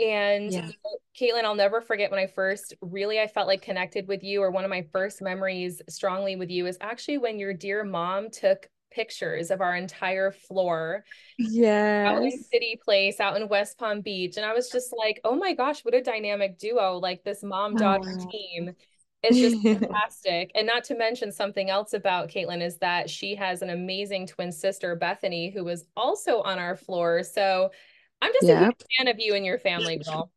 And 0.00 0.52
yeah. 0.52 0.70
Kaitlin, 1.18 1.44
I'll 1.44 1.54
never 1.54 1.80
forget 1.80 2.10
when 2.10 2.20
I 2.20 2.26
first 2.26 2.74
really 2.80 3.20
I 3.20 3.26
felt 3.26 3.46
like 3.46 3.62
connected 3.62 4.08
with 4.08 4.22
you, 4.22 4.42
or 4.42 4.50
one 4.50 4.64
of 4.64 4.70
my 4.70 4.86
first 4.92 5.20
memories 5.20 5.82
strongly 5.88 6.36
with 6.36 6.50
you 6.50 6.66
is 6.66 6.78
actually 6.80 7.18
when 7.18 7.38
your 7.38 7.52
dear 7.52 7.84
mom 7.84 8.30
took 8.30 8.68
pictures 8.90 9.50
of 9.50 9.60
our 9.60 9.76
entire 9.76 10.30
floor. 10.30 11.04
Yeah. 11.38 12.14
Out 12.14 12.22
in 12.22 12.42
City 12.42 12.80
Place, 12.82 13.20
out 13.20 13.36
in 13.36 13.48
West 13.48 13.78
Palm 13.78 14.00
Beach. 14.00 14.36
And 14.36 14.46
I 14.46 14.52
was 14.52 14.68
just 14.70 14.92
like, 14.96 15.20
oh 15.24 15.36
my 15.36 15.54
gosh, 15.54 15.84
what 15.84 15.94
a 15.94 16.02
dynamic 16.02 16.58
duo. 16.58 16.98
Like 16.98 17.22
this 17.24 17.42
mom 17.42 17.76
daughter 17.76 18.18
oh. 18.18 18.30
team 18.30 18.74
is 19.22 19.38
just 19.38 19.62
fantastic. 19.62 20.50
And 20.54 20.66
not 20.66 20.84
to 20.84 20.96
mention 20.96 21.32
something 21.32 21.70
else 21.70 21.92
about 21.92 22.30
Kaitlin 22.30 22.62
is 22.62 22.78
that 22.78 23.08
she 23.08 23.34
has 23.36 23.62
an 23.62 23.70
amazing 23.70 24.26
twin 24.26 24.52
sister, 24.52 24.96
Bethany, 24.96 25.50
who 25.50 25.64
was 25.64 25.84
also 25.96 26.42
on 26.42 26.58
our 26.58 26.76
floor. 26.76 27.22
So 27.22 27.70
I'm 28.22 28.32
just 28.32 28.46
yep. 28.46 28.60
a 28.60 28.64
huge 28.64 28.86
fan 28.98 29.08
of 29.08 29.16
you 29.18 29.34
and 29.34 29.44
your 29.44 29.58
family, 29.58 29.98
girl. 29.98 30.30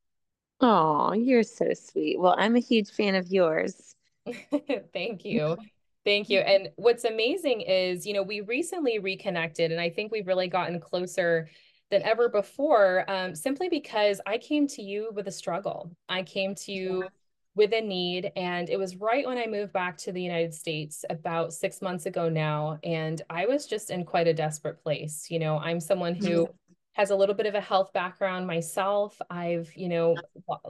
Oh, 0.61 1.13
you're 1.13 1.43
so 1.43 1.73
sweet. 1.73 2.19
Well, 2.19 2.35
I'm 2.37 2.55
a 2.55 2.59
huge 2.59 2.91
fan 2.91 3.15
of 3.15 3.27
yours. 3.27 3.95
Thank 4.93 5.25
you. 5.25 5.57
Thank 6.05 6.29
you. 6.29 6.39
And 6.39 6.69
what's 6.75 7.05
amazing 7.05 7.61
is, 7.61 8.05
you 8.05 8.13
know, 8.13 8.23
we 8.23 8.41
recently 8.41 8.99
reconnected, 8.99 9.71
and 9.71 9.79
I 9.79 9.89
think 9.89 10.11
we've 10.11 10.27
really 10.27 10.47
gotten 10.47 10.79
closer 10.79 11.49
than 11.91 12.01
ever 12.03 12.27
before, 12.27 13.05
um, 13.09 13.35
simply 13.35 13.69
because 13.69 14.19
I 14.25 14.37
came 14.37 14.67
to 14.67 14.81
you 14.81 15.11
with 15.13 15.27
a 15.27 15.31
struggle. 15.31 15.91
I 16.09 16.23
came 16.23 16.55
to 16.55 16.71
you 16.71 17.07
with 17.55 17.73
a 17.73 17.81
need, 17.81 18.31
and 18.35 18.69
it 18.69 18.77
was 18.77 18.95
right 18.95 19.27
when 19.27 19.37
I 19.37 19.45
moved 19.45 19.73
back 19.73 19.97
to 19.99 20.11
the 20.11 20.21
United 20.21 20.53
States 20.53 21.05
about 21.09 21.53
six 21.53 21.81
months 21.81 22.05
ago 22.05 22.27
now. 22.27 22.79
And 22.83 23.21
I 23.29 23.45
was 23.45 23.67
just 23.67 23.91
in 23.91 24.05
quite 24.05 24.27
a 24.27 24.33
desperate 24.33 24.81
place. 24.81 25.27
You 25.29 25.39
know, 25.39 25.57
I'm 25.57 25.79
someone 25.79 26.15
who 26.15 26.49
has 26.93 27.09
a 27.09 27.15
little 27.15 27.35
bit 27.35 27.47
of 27.47 27.55
a 27.55 27.62
health 27.62 27.91
background 27.91 28.45
myself. 28.45 29.19
I've, 29.29 29.71
you 29.75 29.89
know, 29.89 30.15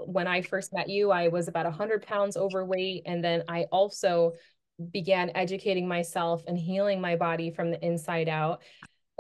when 0.06 0.26
I 0.26 0.42
first 0.42 0.74
met 0.74 0.90
you, 0.90 1.12
I 1.12 1.28
was 1.28 1.48
about 1.48 1.66
100 1.66 2.06
pounds 2.06 2.38
overweight. 2.38 3.04
And 3.06 3.24
then 3.24 3.44
I 3.50 3.66
also 3.72 4.34
began 4.92 5.32
educating 5.36 5.88
myself 5.88 6.44
and 6.48 6.58
healing 6.58 7.02
my 7.02 7.18
body 7.18 7.52
from 7.52 7.72
the 7.72 7.86
inside 7.86 8.30
out. 8.30 8.62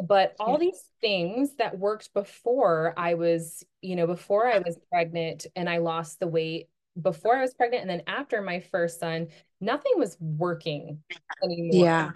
But 0.02 0.36
all 0.40 0.58
these 0.58 0.82
things 1.02 1.56
that 1.58 1.78
worked 1.78 2.14
before 2.14 2.94
I 2.98 3.14
was, 3.16 3.64
you 3.82 3.96
know, 3.96 4.08
before 4.08 4.48
I 4.48 4.60
was 4.60 4.78
pregnant 4.90 5.46
and 5.56 5.70
I 5.70 5.80
lost 5.80 6.20
the 6.20 6.28
weight, 6.28 6.70
before 7.00 7.36
I 7.36 7.42
was 7.42 7.54
pregnant 7.54 7.82
and 7.82 7.90
then 7.90 8.04
after 8.08 8.42
my 8.42 8.60
first 8.60 9.00
son, 9.00 9.28
nothing 9.60 9.94
was 9.98 10.18
working 10.20 11.00
anymore. 11.44 11.86
Yeah. 11.86 12.12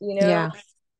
You 0.00 0.20
know, 0.20 0.28
yeah 0.28 0.50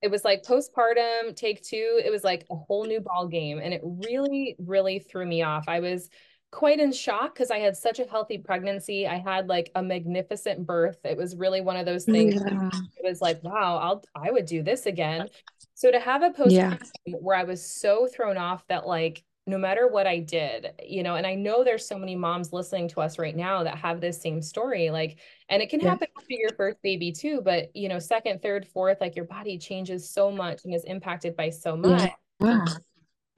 it 0.03 0.11
was 0.11 0.25
like 0.25 0.43
postpartum 0.43 1.35
take 1.35 1.63
two 1.63 2.01
it 2.05 2.11
was 2.11 2.25
like 2.25 2.45
a 2.51 2.55
whole 2.57 2.85
new 2.85 3.01
ball 3.01 3.27
game 3.27 3.59
and 3.59 3.75
it 3.75 3.81
really 3.85 4.57
really 4.59 4.99
threw 4.99 5.27
me 5.27 5.43
off 5.43 5.65
i 5.69 5.81
was 5.81 6.09
quite 6.51 6.81
in 6.81 6.93
shock 6.93 7.35
because 7.35 7.51
I 7.51 7.59
had 7.59 7.77
such 7.77 7.99
a 7.99 8.05
healthy 8.05 8.39
pregnancy. 8.39 9.07
I 9.07 9.19
had 9.19 9.49
like 9.49 9.71
a 9.75 9.83
magnificent 9.83 10.67
birth. 10.67 10.99
It 11.05 11.17
was 11.17 11.37
really 11.37 11.61
one 11.61 11.77
of 11.77 11.87
those 11.87 12.09
oh, 12.09 12.13
things. 12.13 12.35
Yeah. 12.35 12.71
It 12.97 13.05
was 13.05 13.21
like, 13.21 13.43
wow, 13.43 13.79
I'll 13.79 14.05
I 14.15 14.31
would 14.31 14.47
do 14.47 14.63
this 14.63 14.87
again. 14.87 15.29
So 15.75 15.91
to 15.91 16.01
have 16.01 16.23
a 16.23 16.31
post 16.31 16.53
yeah. 16.53 16.77
where 17.05 17.37
I 17.37 17.45
was 17.45 17.65
so 17.65 18.07
thrown 18.07 18.37
off 18.37 18.67
that 18.69 18.87
like 18.87 19.23
no 19.49 19.57
matter 19.57 19.89
what 19.89 20.07
I 20.07 20.19
did, 20.19 20.73
you 20.85 21.03
know, 21.03 21.15
and 21.15 21.27
I 21.27 21.35
know 21.35 21.65
there's 21.65 21.89
so 21.89 21.99
many 21.99 22.15
moms 22.15 22.53
listening 22.53 22.87
to 22.89 23.01
us 23.01 23.19
right 23.19 23.35
now 23.35 23.65
that 23.65 23.79
have 23.79 24.01
this 24.01 24.21
same 24.21 24.43
story. 24.43 24.91
Like, 24.91 25.19
and 25.49 25.63
it 25.63 25.71
can 25.71 25.81
yeah. 25.81 25.89
happen 25.89 26.09
after 26.17 26.35
your 26.35 26.51
first 26.51 26.83
baby 26.83 27.11
too, 27.13 27.41
but 27.43 27.75
you 27.75 27.89
know, 27.89 27.99
second, 27.99 28.43
third, 28.43 28.67
fourth, 28.69 28.99
like 29.01 29.17
your 29.17 29.25
body 29.25 29.57
changes 29.57 30.09
so 30.09 30.31
much 30.31 30.65
and 30.65 30.75
is 30.75 30.85
impacted 30.85 31.35
by 31.35 31.49
so 31.49 31.77
much. 31.77 32.11
Yeah. 32.41 32.65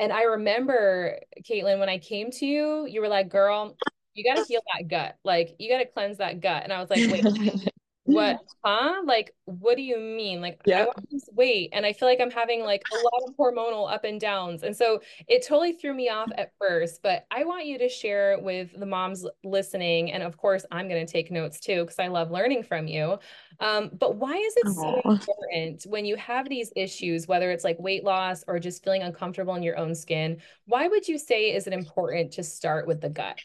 And 0.01 0.13
I 0.13 0.23
remember, 0.23 1.21
Kaitlin, 1.49 1.79
when 1.79 1.89
I 1.89 1.99
came 1.99 2.31
to 2.33 2.47
you, 2.47 2.87
you 2.87 3.01
were 3.01 3.09
like, 3.09 3.29
girl, 3.29 3.77
you 4.15 4.25
got 4.25 4.39
to 4.41 4.45
heal 4.49 4.63
that 4.75 4.89
gut. 4.89 5.17
Like, 5.25 5.55
you 5.61 5.71
got 5.71 5.79
to 5.79 5.87
cleanse 5.87 6.19
that 6.19 6.41
gut. 6.41 6.65
And 6.65 6.73
I 6.73 6.81
was 6.81 6.91
like, 6.91 7.09
wait, 7.11 7.69
what 8.13 8.39
huh 8.65 9.03
like 9.05 9.35
what 9.45 9.77
do 9.77 9.83
you 9.83 9.99
mean 9.99 10.41
like 10.41 10.61
yeah. 10.67 10.83
i 10.83 10.85
want 10.85 11.11
to 11.11 11.19
weight 11.33 11.71
and 11.73 11.87
i 11.87 11.93
feel 11.93 12.09
like 12.09 12.21
i'm 12.21 12.31
having 12.31 12.63
like 12.63 12.83
a 12.93 12.97
lot 12.97 13.23
of 13.29 13.35
hormonal 13.37 13.93
up 13.93 14.05
and 14.05 14.21
downs 14.21 14.63
and 14.63 14.77
so 14.77 15.01
it 15.29 15.47
totally 15.47 15.73
threw 15.73 15.95
me 15.95 16.09
off 16.09 16.29
at 16.37 16.53
first 16.59 17.01
but 17.03 17.27
i 17.31 17.45
want 17.45 17.67
you 17.67 17.79
to 17.79 17.89
share 17.89 18.39
with 18.41 18.79
the 18.79 18.87
moms 18.87 19.27
listening 19.45 20.13
and 20.13 20.23
of 20.23 20.37
course 20.37 20.65
i'm 20.71 20.89
going 20.89 21.05
to 21.05 21.11
take 21.11 21.31
notes 21.31 21.61
too 21.61 21.83
because 21.83 21.99
i 21.99 22.07
love 22.07 22.31
learning 22.31 22.63
from 22.63 22.87
you 22.87 23.19
um, 23.61 23.91
but 23.99 24.17
why 24.17 24.37
is 24.37 24.55
it 24.57 24.67
Aww. 24.69 24.75
so 24.75 25.11
important 25.11 25.83
when 25.87 26.05
you 26.05 26.17
have 26.17 26.49
these 26.49 26.73
issues 26.77 27.29
whether 27.29 27.51
it's 27.51 27.65
like 27.65 27.79
weight 27.79 28.05
loss 28.05 28.45
or 28.47 28.59
just 28.59 28.83
feeling 28.83 29.03
uncomfortable 29.03 29.55
in 29.55 29.63
your 29.63 29.77
own 29.77 29.95
skin 29.95 30.39
why 30.67 30.89
would 30.89 31.07
you 31.07 31.19
say 31.19 31.55
is 31.55 31.67
it 31.67 31.73
important 31.73 32.33
to 32.33 32.43
start 32.43 32.87
with 32.87 33.01
the 33.01 33.11
gut 33.11 33.39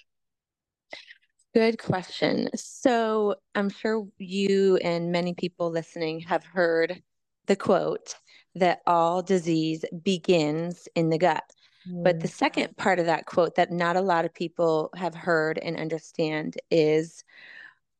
Good 1.55 1.79
question. 1.79 2.49
So 2.53 3.35
I'm 3.55 3.69
sure 3.69 4.05
you 4.17 4.75
and 4.75 5.09
many 5.09 5.33
people 5.33 5.71
listening 5.71 6.19
have 6.19 6.43
heard 6.43 7.01
the 7.45 7.55
quote 7.55 8.15
that 8.55 8.81
all 8.85 9.21
disease 9.21 9.85
begins 10.03 10.89
in 10.95 11.09
the 11.09 11.17
gut. 11.17 11.45
Mm. 11.89 12.03
But 12.03 12.19
the 12.19 12.27
mm. 12.27 12.33
second 12.33 12.75
part 12.75 12.99
of 12.99 13.05
that 13.05 13.25
quote 13.25 13.55
that 13.55 13.71
not 13.71 13.95
a 13.95 14.01
lot 14.01 14.25
of 14.25 14.33
people 14.33 14.89
have 14.97 15.15
heard 15.15 15.57
and 15.57 15.77
understand 15.77 16.57
is 16.69 17.23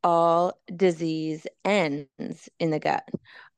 all 0.04 0.60
disease 0.76 1.48
ends 1.64 2.50
in 2.60 2.72
the 2.72 2.80
gut. 2.80 3.08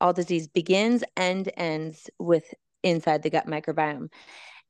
All 0.00 0.12
disease 0.12 0.46
begins 0.46 1.02
and 1.16 1.50
ends 1.56 2.08
with 2.20 2.44
inside 2.84 3.24
the 3.24 3.30
gut 3.30 3.48
microbiome. 3.48 4.12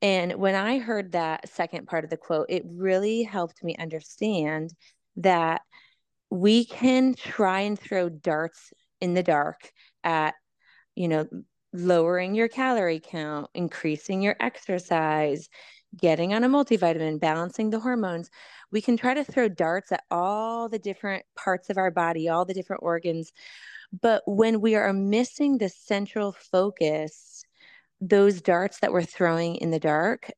And 0.00 0.36
when 0.36 0.54
I 0.54 0.78
heard 0.78 1.12
that 1.12 1.50
second 1.50 1.86
part 1.86 2.04
of 2.04 2.08
the 2.08 2.16
quote, 2.16 2.46
it 2.48 2.62
really 2.64 3.24
helped 3.24 3.62
me 3.62 3.76
understand 3.78 4.72
that 5.18 5.62
we 6.30 6.64
can 6.64 7.14
try 7.14 7.60
and 7.60 7.78
throw 7.78 8.08
darts 8.08 8.72
in 9.00 9.14
the 9.14 9.22
dark 9.22 9.72
at, 10.04 10.34
you 10.94 11.08
know, 11.08 11.26
lowering 11.72 12.34
your 12.34 12.48
calorie 12.48 13.00
count, 13.00 13.48
increasing 13.54 14.22
your 14.22 14.36
exercise, 14.40 15.48
getting 15.96 16.34
on 16.34 16.44
a 16.44 16.48
multivitamin, 16.48 17.20
balancing 17.20 17.70
the 17.70 17.80
hormones. 17.80 18.30
We 18.70 18.80
can 18.80 18.96
try 18.96 19.14
to 19.14 19.24
throw 19.24 19.48
darts 19.48 19.92
at 19.92 20.04
all 20.10 20.68
the 20.68 20.78
different 20.78 21.24
parts 21.36 21.70
of 21.70 21.78
our 21.78 21.90
body, 21.90 22.28
all 22.28 22.44
the 22.44 22.54
different 22.54 22.82
organs. 22.82 23.32
But 24.00 24.22
when 24.26 24.60
we 24.60 24.74
are 24.74 24.92
missing 24.92 25.58
the 25.58 25.68
central 25.68 26.32
focus, 26.32 27.44
those 28.00 28.40
darts 28.40 28.80
that 28.80 28.92
we're 28.92 29.02
throwing 29.02 29.56
in 29.56 29.70
the 29.70 29.80
dark 29.80 30.30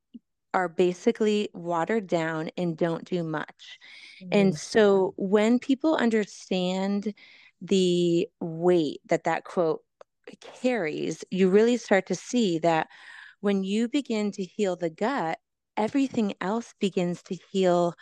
are 0.53 0.69
basically 0.69 1.49
watered 1.55 2.07
down 2.07 2.51
and 2.57 2.77
don't 2.77 3.05
do 3.05 3.23
much. 3.23 3.79
Mm-hmm. 4.23 4.29
And 4.33 4.59
so 4.59 5.15
when 5.17 5.59
people 5.59 5.97
understand 5.97 7.15
the 7.63 8.29
weight 8.41 9.01
that 9.07 9.25
that 9.25 9.45
quote 9.45 9.83
carries, 10.61 11.25
you 11.31 11.49
really 11.49 11.77
start 11.77 12.07
to 12.07 12.15
see 12.15 12.59
that 12.61 12.89
when 13.41 13.65
you 13.65 13.89
begin 13.89 14.33
to 14.33 14.45
heal 14.45 14.77
the 14.77 14.91
gut, 14.91 15.39
everything 15.77 16.35
else 16.41 16.75
begins 16.81 17.23
to 17.25 17.37
heal 17.51 17.95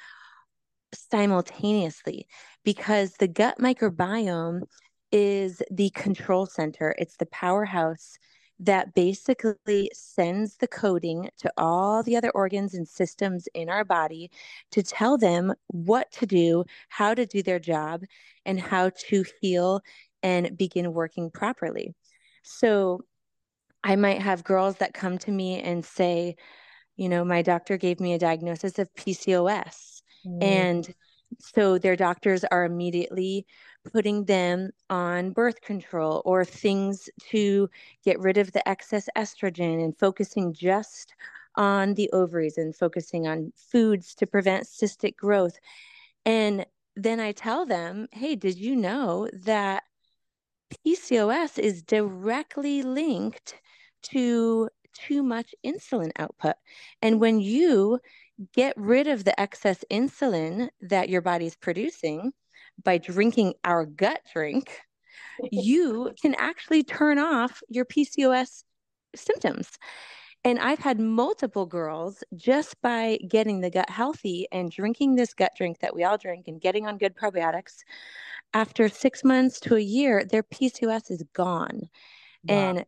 simultaneously 0.94 2.26
because 2.64 3.14
the 3.14 3.28
gut 3.28 3.58
microbiome 3.58 4.62
is 5.12 5.62
the 5.70 5.90
control 5.90 6.46
center, 6.46 6.94
it's 6.98 7.16
the 7.16 7.26
powerhouse 7.26 8.16
that 8.60 8.94
basically 8.94 9.90
sends 9.94 10.56
the 10.56 10.66
coding 10.66 11.30
to 11.38 11.52
all 11.56 12.02
the 12.02 12.16
other 12.16 12.30
organs 12.30 12.74
and 12.74 12.88
systems 12.88 13.48
in 13.54 13.68
our 13.68 13.84
body 13.84 14.30
to 14.72 14.82
tell 14.82 15.16
them 15.16 15.54
what 15.68 16.10
to 16.12 16.26
do, 16.26 16.64
how 16.88 17.14
to 17.14 17.24
do 17.24 17.42
their 17.42 17.60
job, 17.60 18.02
and 18.44 18.58
how 18.60 18.90
to 19.08 19.24
heal 19.40 19.80
and 20.22 20.56
begin 20.56 20.92
working 20.92 21.30
properly. 21.30 21.94
So 22.42 23.02
I 23.84 23.94
might 23.96 24.22
have 24.22 24.42
girls 24.42 24.76
that 24.76 24.94
come 24.94 25.18
to 25.18 25.30
me 25.30 25.60
and 25.62 25.84
say, 25.84 26.36
you 26.96 27.08
know, 27.08 27.24
my 27.24 27.42
doctor 27.42 27.76
gave 27.76 28.00
me 28.00 28.14
a 28.14 28.18
diagnosis 28.18 28.78
of 28.78 28.92
PCOS. 28.94 30.02
Mm. 30.26 30.42
And 30.42 30.94
so 31.38 31.78
their 31.78 31.94
doctors 31.94 32.44
are 32.44 32.64
immediately 32.64 33.46
putting 33.92 34.24
them 34.24 34.70
on 34.90 35.30
birth 35.32 35.60
control 35.60 36.22
or 36.24 36.44
things 36.44 37.08
to 37.30 37.68
get 38.04 38.18
rid 38.20 38.38
of 38.38 38.52
the 38.52 38.66
excess 38.68 39.08
estrogen 39.16 39.82
and 39.82 39.98
focusing 39.98 40.52
just 40.52 41.14
on 41.56 41.94
the 41.94 42.10
ovaries 42.12 42.58
and 42.58 42.74
focusing 42.74 43.26
on 43.26 43.52
foods 43.56 44.14
to 44.14 44.26
prevent 44.26 44.64
cystic 44.64 45.16
growth. 45.16 45.58
And 46.24 46.64
then 46.96 47.20
I 47.20 47.32
tell 47.32 47.66
them, 47.66 48.08
hey, 48.12 48.36
did 48.36 48.58
you 48.58 48.76
know 48.76 49.28
that 49.44 49.82
PCOS 50.86 51.58
is 51.58 51.82
directly 51.82 52.82
linked 52.82 53.54
to 54.02 54.68
too 54.92 55.22
much 55.22 55.54
insulin 55.64 56.10
output? 56.18 56.56
And 57.02 57.20
when 57.20 57.40
you 57.40 58.00
get 58.52 58.76
rid 58.76 59.06
of 59.06 59.24
the 59.24 59.38
excess 59.40 59.84
insulin 59.90 60.68
that 60.80 61.08
your 61.08 61.22
body's 61.22 61.56
producing 61.56 62.32
by 62.82 62.98
drinking 62.98 63.54
our 63.64 63.84
gut 63.84 64.20
drink, 64.32 64.80
you 65.50 66.12
can 66.20 66.34
actually 66.34 66.82
turn 66.82 67.18
off 67.18 67.60
your 67.68 67.84
PCOS 67.84 68.64
symptoms. 69.14 69.70
And 70.44 70.58
I've 70.58 70.78
had 70.78 71.00
multiple 71.00 71.66
girls 71.66 72.22
just 72.36 72.80
by 72.80 73.18
getting 73.28 73.60
the 73.60 73.70
gut 73.70 73.90
healthy 73.90 74.46
and 74.52 74.70
drinking 74.70 75.16
this 75.16 75.34
gut 75.34 75.52
drink 75.56 75.80
that 75.80 75.94
we 75.94 76.04
all 76.04 76.16
drink 76.16 76.46
and 76.46 76.60
getting 76.60 76.86
on 76.86 76.96
good 76.96 77.16
probiotics. 77.16 77.78
After 78.54 78.88
six 78.88 79.24
months 79.24 79.60
to 79.60 79.76
a 79.76 79.80
year, 79.80 80.24
their 80.24 80.44
PCOS 80.44 81.10
is 81.10 81.24
gone. 81.34 81.82
Wow. 82.44 82.54
And 82.54 82.84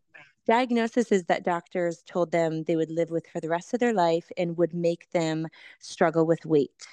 diagnoses 0.50 1.22
that 1.28 1.44
doctors 1.44 2.02
told 2.02 2.32
them 2.32 2.64
they 2.64 2.74
would 2.74 2.90
live 2.90 3.08
with 3.08 3.24
for 3.28 3.38
the 3.40 3.48
rest 3.48 3.72
of 3.72 3.78
their 3.78 3.94
life 3.94 4.28
and 4.36 4.56
would 4.58 4.74
make 4.74 5.08
them 5.12 5.46
struggle 5.78 6.26
with 6.26 6.44
weight. 6.44 6.84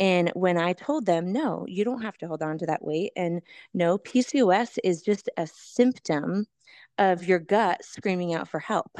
And 0.00 0.32
when 0.34 0.58
I 0.58 0.72
told 0.72 1.06
them, 1.06 1.32
no, 1.32 1.64
you 1.68 1.84
don't 1.84 2.02
have 2.02 2.18
to 2.18 2.26
hold 2.26 2.42
on 2.42 2.58
to 2.58 2.66
that 2.66 2.84
weight. 2.84 3.12
And 3.14 3.42
no, 3.72 3.96
PCOS 3.96 4.78
is 4.82 5.02
just 5.02 5.30
a 5.36 5.46
symptom 5.46 6.46
of 6.98 7.22
your 7.22 7.38
gut 7.38 7.84
screaming 7.84 8.34
out 8.34 8.48
for 8.48 8.58
help. 8.58 8.90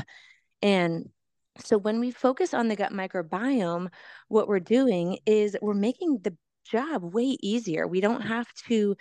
And 0.62 1.10
so 1.58 1.76
when 1.76 1.98
we 1.98 2.12
focus 2.12 2.54
on 2.54 2.68
the 2.68 2.76
gut 2.76 2.92
microbiome, 2.92 3.88
what 4.28 4.46
we're 4.46 4.60
doing 4.60 5.18
is 5.26 5.56
we're 5.60 5.75
making 5.75 6.20
the 6.22 6.36
job 6.64 7.02
way 7.02 7.36
easier. 7.42 7.88
We 7.88 8.00
don't 8.00 8.20
have 8.20 8.52
to 8.68 8.96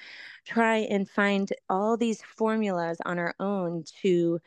try 0.46 0.78
and 0.78 1.08
find 1.08 1.48
all 1.70 1.96
these 1.96 2.24
formulas 2.24 2.98
on 3.06 3.20
our 3.20 3.36
own 3.40 3.84
to 4.02 4.40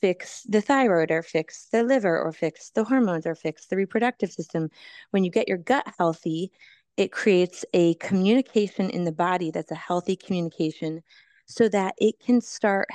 fix 0.00 0.42
the 0.44 0.60
thyroid 0.60 1.10
or 1.10 1.22
fix 1.22 1.68
the 1.72 1.82
liver 1.82 2.18
or 2.20 2.32
fix 2.32 2.70
the 2.70 2.84
hormones 2.84 3.26
or 3.26 3.34
fix 3.34 3.66
the 3.66 3.76
reproductive 3.76 4.32
system. 4.32 4.68
When 5.10 5.24
you 5.24 5.30
get 5.30 5.48
your 5.48 5.58
gut 5.58 5.86
healthy, 5.98 6.52
it 6.96 7.12
creates 7.12 7.64
a 7.74 7.94
communication 7.94 8.90
in 8.90 9.04
the 9.04 9.12
body 9.12 9.50
that's 9.50 9.72
a 9.72 9.76
healthy 9.76 10.16
communication 10.16 11.02
so 11.46 11.68
that 11.68 11.94
it 11.98 12.18
can 12.20 12.40
start 12.40 12.88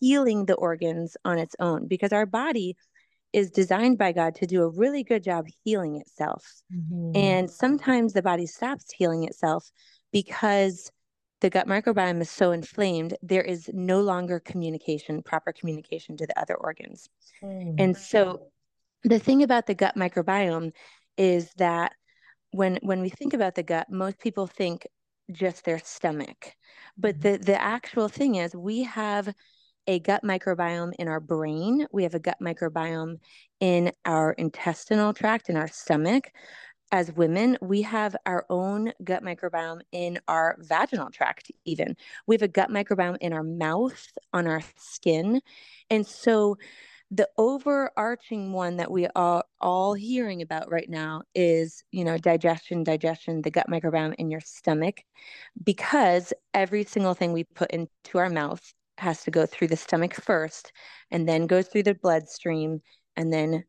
healing 0.00 0.46
the 0.46 0.54
organs 0.54 1.16
on 1.24 1.38
its 1.38 1.54
own 1.60 1.86
because 1.86 2.12
our 2.12 2.26
body 2.26 2.76
is 3.32 3.50
designed 3.50 3.98
by 3.98 4.12
God 4.12 4.34
to 4.36 4.46
do 4.46 4.62
a 4.62 4.70
really 4.70 5.04
good 5.04 5.22
job 5.22 5.46
healing 5.64 5.96
itself. 5.96 6.62
Mm-hmm. 6.74 7.12
And 7.14 7.50
sometimes 7.50 8.12
the 8.12 8.22
body 8.22 8.46
stops 8.46 8.92
healing 8.92 9.24
itself 9.24 9.70
because 10.12 10.90
the 11.40 11.50
gut 11.50 11.66
microbiome 11.66 12.20
is 12.20 12.30
so 12.30 12.52
inflamed, 12.52 13.16
there 13.22 13.42
is 13.42 13.70
no 13.72 14.00
longer 14.00 14.40
communication, 14.40 15.22
proper 15.22 15.52
communication 15.52 16.16
to 16.16 16.26
the 16.26 16.38
other 16.38 16.54
organs. 16.54 17.08
Mm. 17.42 17.76
And 17.78 17.96
so 17.96 18.48
the 19.04 19.18
thing 19.18 19.42
about 19.42 19.66
the 19.66 19.74
gut 19.74 19.96
microbiome 19.96 20.72
is 21.16 21.50
that 21.56 21.92
when 22.52 22.78
when 22.82 23.00
we 23.00 23.08
think 23.08 23.32
about 23.32 23.54
the 23.54 23.62
gut, 23.62 23.90
most 23.90 24.18
people 24.18 24.46
think 24.46 24.86
just 25.32 25.64
their 25.64 25.78
stomach. 25.78 26.54
But 26.98 27.18
mm-hmm. 27.20 27.36
the 27.36 27.38
the 27.38 27.62
actual 27.62 28.08
thing 28.08 28.36
is 28.36 28.54
we 28.54 28.82
have 28.84 29.32
a 29.86 29.98
gut 29.98 30.22
microbiome 30.22 30.92
in 30.98 31.08
our 31.08 31.20
brain, 31.20 31.86
we 31.92 32.02
have 32.02 32.14
a 32.14 32.20
gut 32.20 32.36
microbiome 32.42 33.16
in 33.60 33.92
our 34.04 34.32
intestinal 34.32 35.12
tract 35.12 35.48
in 35.48 35.56
our 35.56 35.68
stomach 35.68 36.30
as 36.92 37.12
women, 37.12 37.56
we 37.60 37.82
have 37.82 38.16
our 38.26 38.44
own 38.50 38.92
gut 39.04 39.22
microbiome 39.22 39.80
in 39.92 40.18
our 40.26 40.56
vaginal 40.58 41.10
tract, 41.10 41.50
even. 41.64 41.96
We 42.26 42.34
have 42.34 42.42
a 42.42 42.48
gut 42.48 42.70
microbiome 42.70 43.18
in 43.20 43.32
our 43.32 43.44
mouth, 43.44 44.08
on 44.32 44.46
our 44.46 44.62
skin. 44.76 45.40
And 45.88 46.06
so 46.06 46.56
the 47.12 47.28
overarching 47.38 48.52
one 48.52 48.76
that 48.76 48.90
we 48.90 49.06
are 49.16 49.44
all 49.60 49.94
hearing 49.94 50.42
about 50.42 50.70
right 50.70 50.88
now 50.88 51.22
is, 51.34 51.82
you 51.90 52.04
know, 52.04 52.18
digestion, 52.18 52.84
digestion, 52.84 53.42
the 53.42 53.50
gut 53.50 53.66
microbiome 53.68 54.14
in 54.18 54.30
your 54.30 54.40
stomach, 54.40 55.02
because 55.64 56.32
every 56.54 56.84
single 56.84 57.14
thing 57.14 57.32
we 57.32 57.44
put 57.44 57.70
into 57.70 58.18
our 58.18 58.30
mouth 58.30 58.72
has 58.98 59.24
to 59.24 59.30
go 59.30 59.46
through 59.46 59.68
the 59.68 59.76
stomach 59.76 60.14
first 60.14 60.72
and 61.10 61.28
then 61.28 61.46
goes 61.46 61.66
through 61.68 61.82
the 61.82 61.94
bloodstream 61.94 62.80
and 63.16 63.32
then 63.32 63.64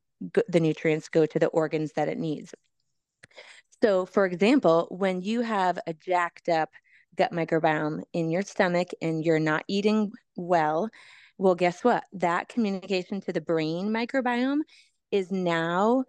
the 0.49 0.59
nutrients 0.59 1.09
go 1.09 1.25
to 1.25 1.39
the 1.39 1.47
organs 1.47 1.93
that 1.93 2.07
it 2.07 2.19
needs. 2.19 2.53
So, 3.81 4.05
for 4.05 4.25
example, 4.25 4.87
when 4.91 5.21
you 5.21 5.41
have 5.41 5.79
a 5.87 5.93
jacked 5.93 6.49
up 6.49 6.69
gut 7.15 7.31
microbiome 7.31 8.03
in 8.13 8.29
your 8.29 8.43
stomach 8.43 8.89
and 9.01 9.25
you're 9.25 9.39
not 9.39 9.63
eating 9.67 10.11
well, 10.35 10.89
well, 11.37 11.55
guess 11.55 11.83
what? 11.83 12.03
That 12.13 12.47
communication 12.47 13.21
to 13.21 13.33
the 13.33 13.41
brain 13.41 13.89
microbiome 13.89 14.59
is 15.11 15.31
now 15.31 16.03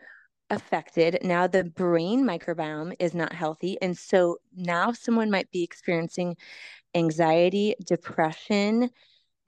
affected. 0.51 1.19
Now 1.23 1.47
the 1.47 1.65
brain 1.65 2.25
microbiome 2.25 2.95
is 2.99 3.15
not 3.15 3.33
healthy. 3.33 3.79
And 3.81 3.97
so 3.97 4.37
now 4.55 4.93
someone 4.93 5.31
might 5.31 5.51
be 5.51 5.63
experiencing 5.63 6.37
anxiety, 6.95 7.75
depression, 7.87 8.91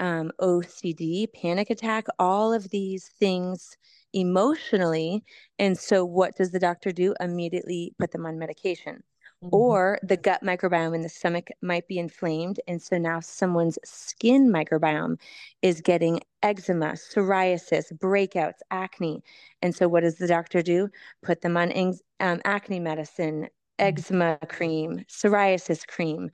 um, 0.01 0.33
OCD, 0.41 1.27
panic 1.33 1.71
attack, 1.71 2.07
all 2.19 2.55
of 2.55 2.71
these 2.71 3.11
things 3.21 3.77
emotionally. 4.15 5.25
And 5.59 5.79
so, 5.79 6.05
what 6.05 6.37
does 6.37 6.53
the 6.53 6.59
doctor 6.59 6.93
do? 6.93 7.15
Immediately 7.21 7.95
put 7.99 8.13
them 8.13 8.27
on 8.27 8.39
medication. 8.39 9.03
Mm-hmm. 9.45 9.55
Or 9.55 9.99
the 10.03 10.17
gut 10.17 10.43
microbiome 10.43 10.95
in 10.95 11.03
the 11.03 11.09
stomach 11.09 11.49
might 11.61 11.87
be 11.87 11.99
inflamed. 11.99 12.61
And 12.67 12.81
so 12.81 12.97
now 12.97 13.21
someone's 13.21 13.79
skin 13.85 14.51
microbiome 14.51 15.21
is 15.61 15.83
getting 15.83 16.21
eczema, 16.43 16.93
psoriasis, 16.93 17.93
breakouts, 17.93 18.61
acne. 18.71 19.23
And 19.61 19.75
so, 19.75 19.87
what 19.89 20.01
does 20.01 20.17
the 20.17 20.29
doctor 20.29 20.63
do? 20.63 20.89
Put 21.23 21.43
them 21.43 21.57
on 21.57 21.73
um, 22.21 22.41
acne 22.45 22.81
medicine, 22.81 23.43
mm-hmm. 23.43 23.49
eczema 23.79 24.39
cream, 24.49 25.05
psoriasis 25.09 25.87
cream. 25.87 26.31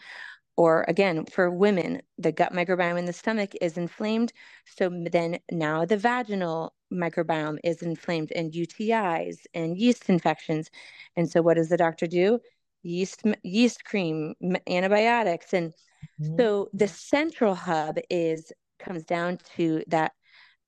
Or 0.60 0.84
again, 0.88 1.24
for 1.24 1.50
women, 1.50 2.02
the 2.18 2.32
gut 2.32 2.52
microbiome 2.52 2.98
in 2.98 3.06
the 3.06 3.14
stomach 3.14 3.52
is 3.62 3.78
inflamed. 3.78 4.34
So 4.66 4.90
then 5.10 5.38
now 5.50 5.86
the 5.86 5.96
vaginal 5.96 6.74
microbiome 6.92 7.56
is 7.64 7.80
inflamed 7.80 8.30
and 8.32 8.52
UTIs 8.52 9.38
and 9.54 9.78
yeast 9.78 10.10
infections. 10.10 10.70
And 11.16 11.30
so 11.30 11.40
what 11.40 11.54
does 11.56 11.70
the 11.70 11.78
doctor 11.78 12.06
do? 12.06 12.40
Yeast 12.82 13.22
yeast 13.42 13.86
cream, 13.86 14.34
antibiotics. 14.68 15.54
And 15.54 15.72
mm-hmm. 16.20 16.36
so 16.38 16.68
the 16.74 16.88
central 16.88 17.54
hub 17.54 17.96
is 18.10 18.52
comes 18.78 19.04
down 19.04 19.38
to 19.56 19.82
that 19.86 20.12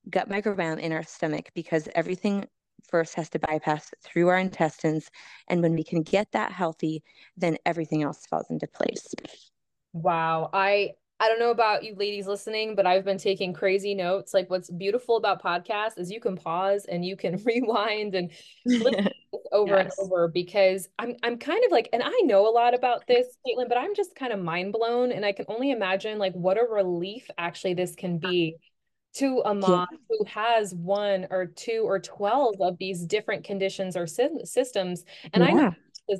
gut 0.09 0.27
microbiome 0.27 0.79
in 0.79 0.91
our 0.91 1.03
stomach 1.03 1.51
because 1.53 1.87
everything 1.93 2.47
first 2.89 3.13
has 3.13 3.29
to 3.29 3.37
bypass 3.37 3.91
through 4.03 4.29
our 4.29 4.39
intestines. 4.39 5.11
And 5.47 5.61
when 5.61 5.75
we 5.75 5.83
can 5.83 6.01
get 6.01 6.31
that 6.31 6.51
healthy, 6.51 7.03
then 7.37 7.57
everything 7.63 8.01
else 8.01 8.25
falls 8.25 8.47
into 8.49 8.65
place. 8.65 9.13
Wow. 9.93 10.49
I 10.51 10.91
I 11.19 11.29
don't 11.29 11.39
know 11.39 11.51
about 11.51 11.85
you 11.85 11.95
ladies 11.95 12.27
listening, 12.27 12.75
but 12.75 12.85
I've 12.85 13.05
been 13.05 13.17
taking 13.17 13.53
crazy 13.53 13.95
notes. 13.95 14.33
Like 14.33 14.49
what's 14.49 14.69
beautiful 14.69 15.15
about 15.15 15.41
podcasts 15.41 15.97
is 15.97 16.11
you 16.11 16.19
can 16.19 16.35
pause 16.35 16.85
and 16.85 17.05
you 17.05 17.15
can 17.15 17.41
rewind 17.45 18.15
and 18.15 18.31
listen 18.65 19.09
over 19.53 19.75
yes. 19.75 19.97
and 19.97 20.11
over 20.11 20.27
because 20.27 20.89
I'm 20.99 21.15
I'm 21.23 21.37
kind 21.37 21.63
of 21.63 21.71
like, 21.71 21.87
and 21.93 22.03
I 22.03 22.19
know 22.23 22.47
a 22.47 22.51
lot 22.51 22.73
about 22.73 23.07
this, 23.07 23.37
Kaitlin, 23.47 23.69
but 23.69 23.77
I'm 23.77 23.95
just 23.95 24.15
kind 24.15 24.33
of 24.33 24.39
mind 24.39 24.73
blown. 24.73 25.11
And 25.13 25.25
I 25.25 25.31
can 25.31 25.45
only 25.47 25.71
imagine 25.71 26.17
like 26.17 26.33
what 26.33 26.57
a 26.57 26.65
relief 26.69 27.29
actually 27.37 27.75
this 27.75 27.95
can 27.95 28.17
be 28.17 28.57
to 29.15 29.43
a 29.45 29.53
mom 29.53 29.87
yeah. 29.91 29.97
who 30.09 30.25
has 30.25 30.73
one 30.73 31.27
or 31.29 31.45
two 31.45 31.83
or 31.85 31.99
12 31.99 32.55
of 32.59 32.77
these 32.79 33.05
different 33.05 33.43
conditions 33.43 33.95
or 33.95 34.07
sy- 34.07 34.43
systems. 34.43 35.05
And 35.33 35.43
yeah. 35.43 35.69
I 35.69 35.75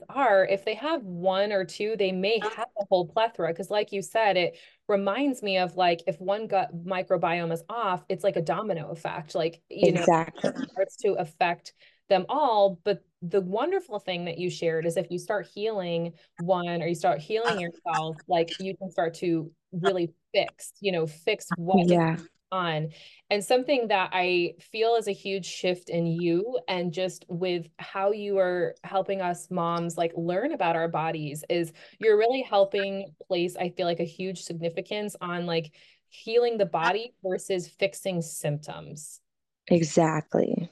are 0.09 0.45
if 0.45 0.63
they 0.65 0.75
have 0.75 1.03
one 1.03 1.51
or 1.51 1.65
two 1.65 1.95
they 1.97 2.11
may 2.11 2.39
have 2.39 2.67
a 2.79 2.85
whole 2.89 3.07
plethora 3.07 3.49
because 3.49 3.69
like 3.69 3.91
you 3.91 4.01
said 4.01 4.37
it 4.37 4.57
reminds 4.87 5.43
me 5.43 5.57
of 5.57 5.75
like 5.75 6.01
if 6.07 6.19
one 6.19 6.47
gut 6.47 6.69
microbiome 6.85 7.51
is 7.51 7.63
off 7.69 8.03
it's 8.09 8.23
like 8.23 8.35
a 8.35 8.41
domino 8.41 8.89
effect 8.89 9.35
like 9.35 9.61
you 9.69 9.89
exactly. 9.89 10.49
know 10.49 10.61
it 10.61 10.69
starts 10.69 10.95
to 10.95 11.13
affect 11.13 11.73
them 12.09 12.25
all 12.29 12.79
but 12.83 13.03
the 13.21 13.41
wonderful 13.41 13.99
thing 13.99 14.25
that 14.25 14.37
you 14.37 14.49
shared 14.49 14.85
is 14.85 14.97
if 14.97 15.07
you 15.09 15.17
start 15.17 15.47
healing 15.53 16.13
one 16.41 16.81
or 16.81 16.87
you 16.87 16.95
start 16.95 17.19
healing 17.19 17.57
uh-huh. 17.57 17.59
yourself 17.59 18.17
like 18.27 18.51
you 18.59 18.75
can 18.77 18.89
start 18.89 19.13
to 19.13 19.51
really 19.71 20.09
fix 20.33 20.73
you 20.81 20.91
know 20.91 21.07
fix 21.07 21.47
what 21.57 21.87
yeah 21.87 22.17
on. 22.53 22.89
And 23.29 23.43
something 23.43 23.87
that 23.87 24.11
I 24.13 24.53
feel 24.59 24.95
is 24.95 25.07
a 25.07 25.11
huge 25.11 25.45
shift 25.45 25.89
in 25.89 26.05
you 26.05 26.59
and 26.67 26.93
just 26.93 27.25
with 27.27 27.67
how 27.79 28.11
you 28.11 28.37
are 28.37 28.75
helping 28.83 29.21
us 29.21 29.49
moms 29.49 29.97
like 29.97 30.13
learn 30.15 30.53
about 30.53 30.75
our 30.75 30.87
bodies 30.87 31.43
is 31.49 31.73
you're 31.99 32.17
really 32.17 32.43
helping 32.43 33.07
place, 33.27 33.55
I 33.57 33.69
feel 33.69 33.87
like 33.87 33.99
a 33.99 34.05
huge 34.05 34.43
significance 34.43 35.15
on 35.19 35.45
like 35.47 35.73
healing 36.09 36.57
the 36.57 36.65
body 36.65 37.15
versus 37.23 37.67
fixing 37.67 38.21
symptoms. 38.21 39.19
Exactly. 39.67 40.69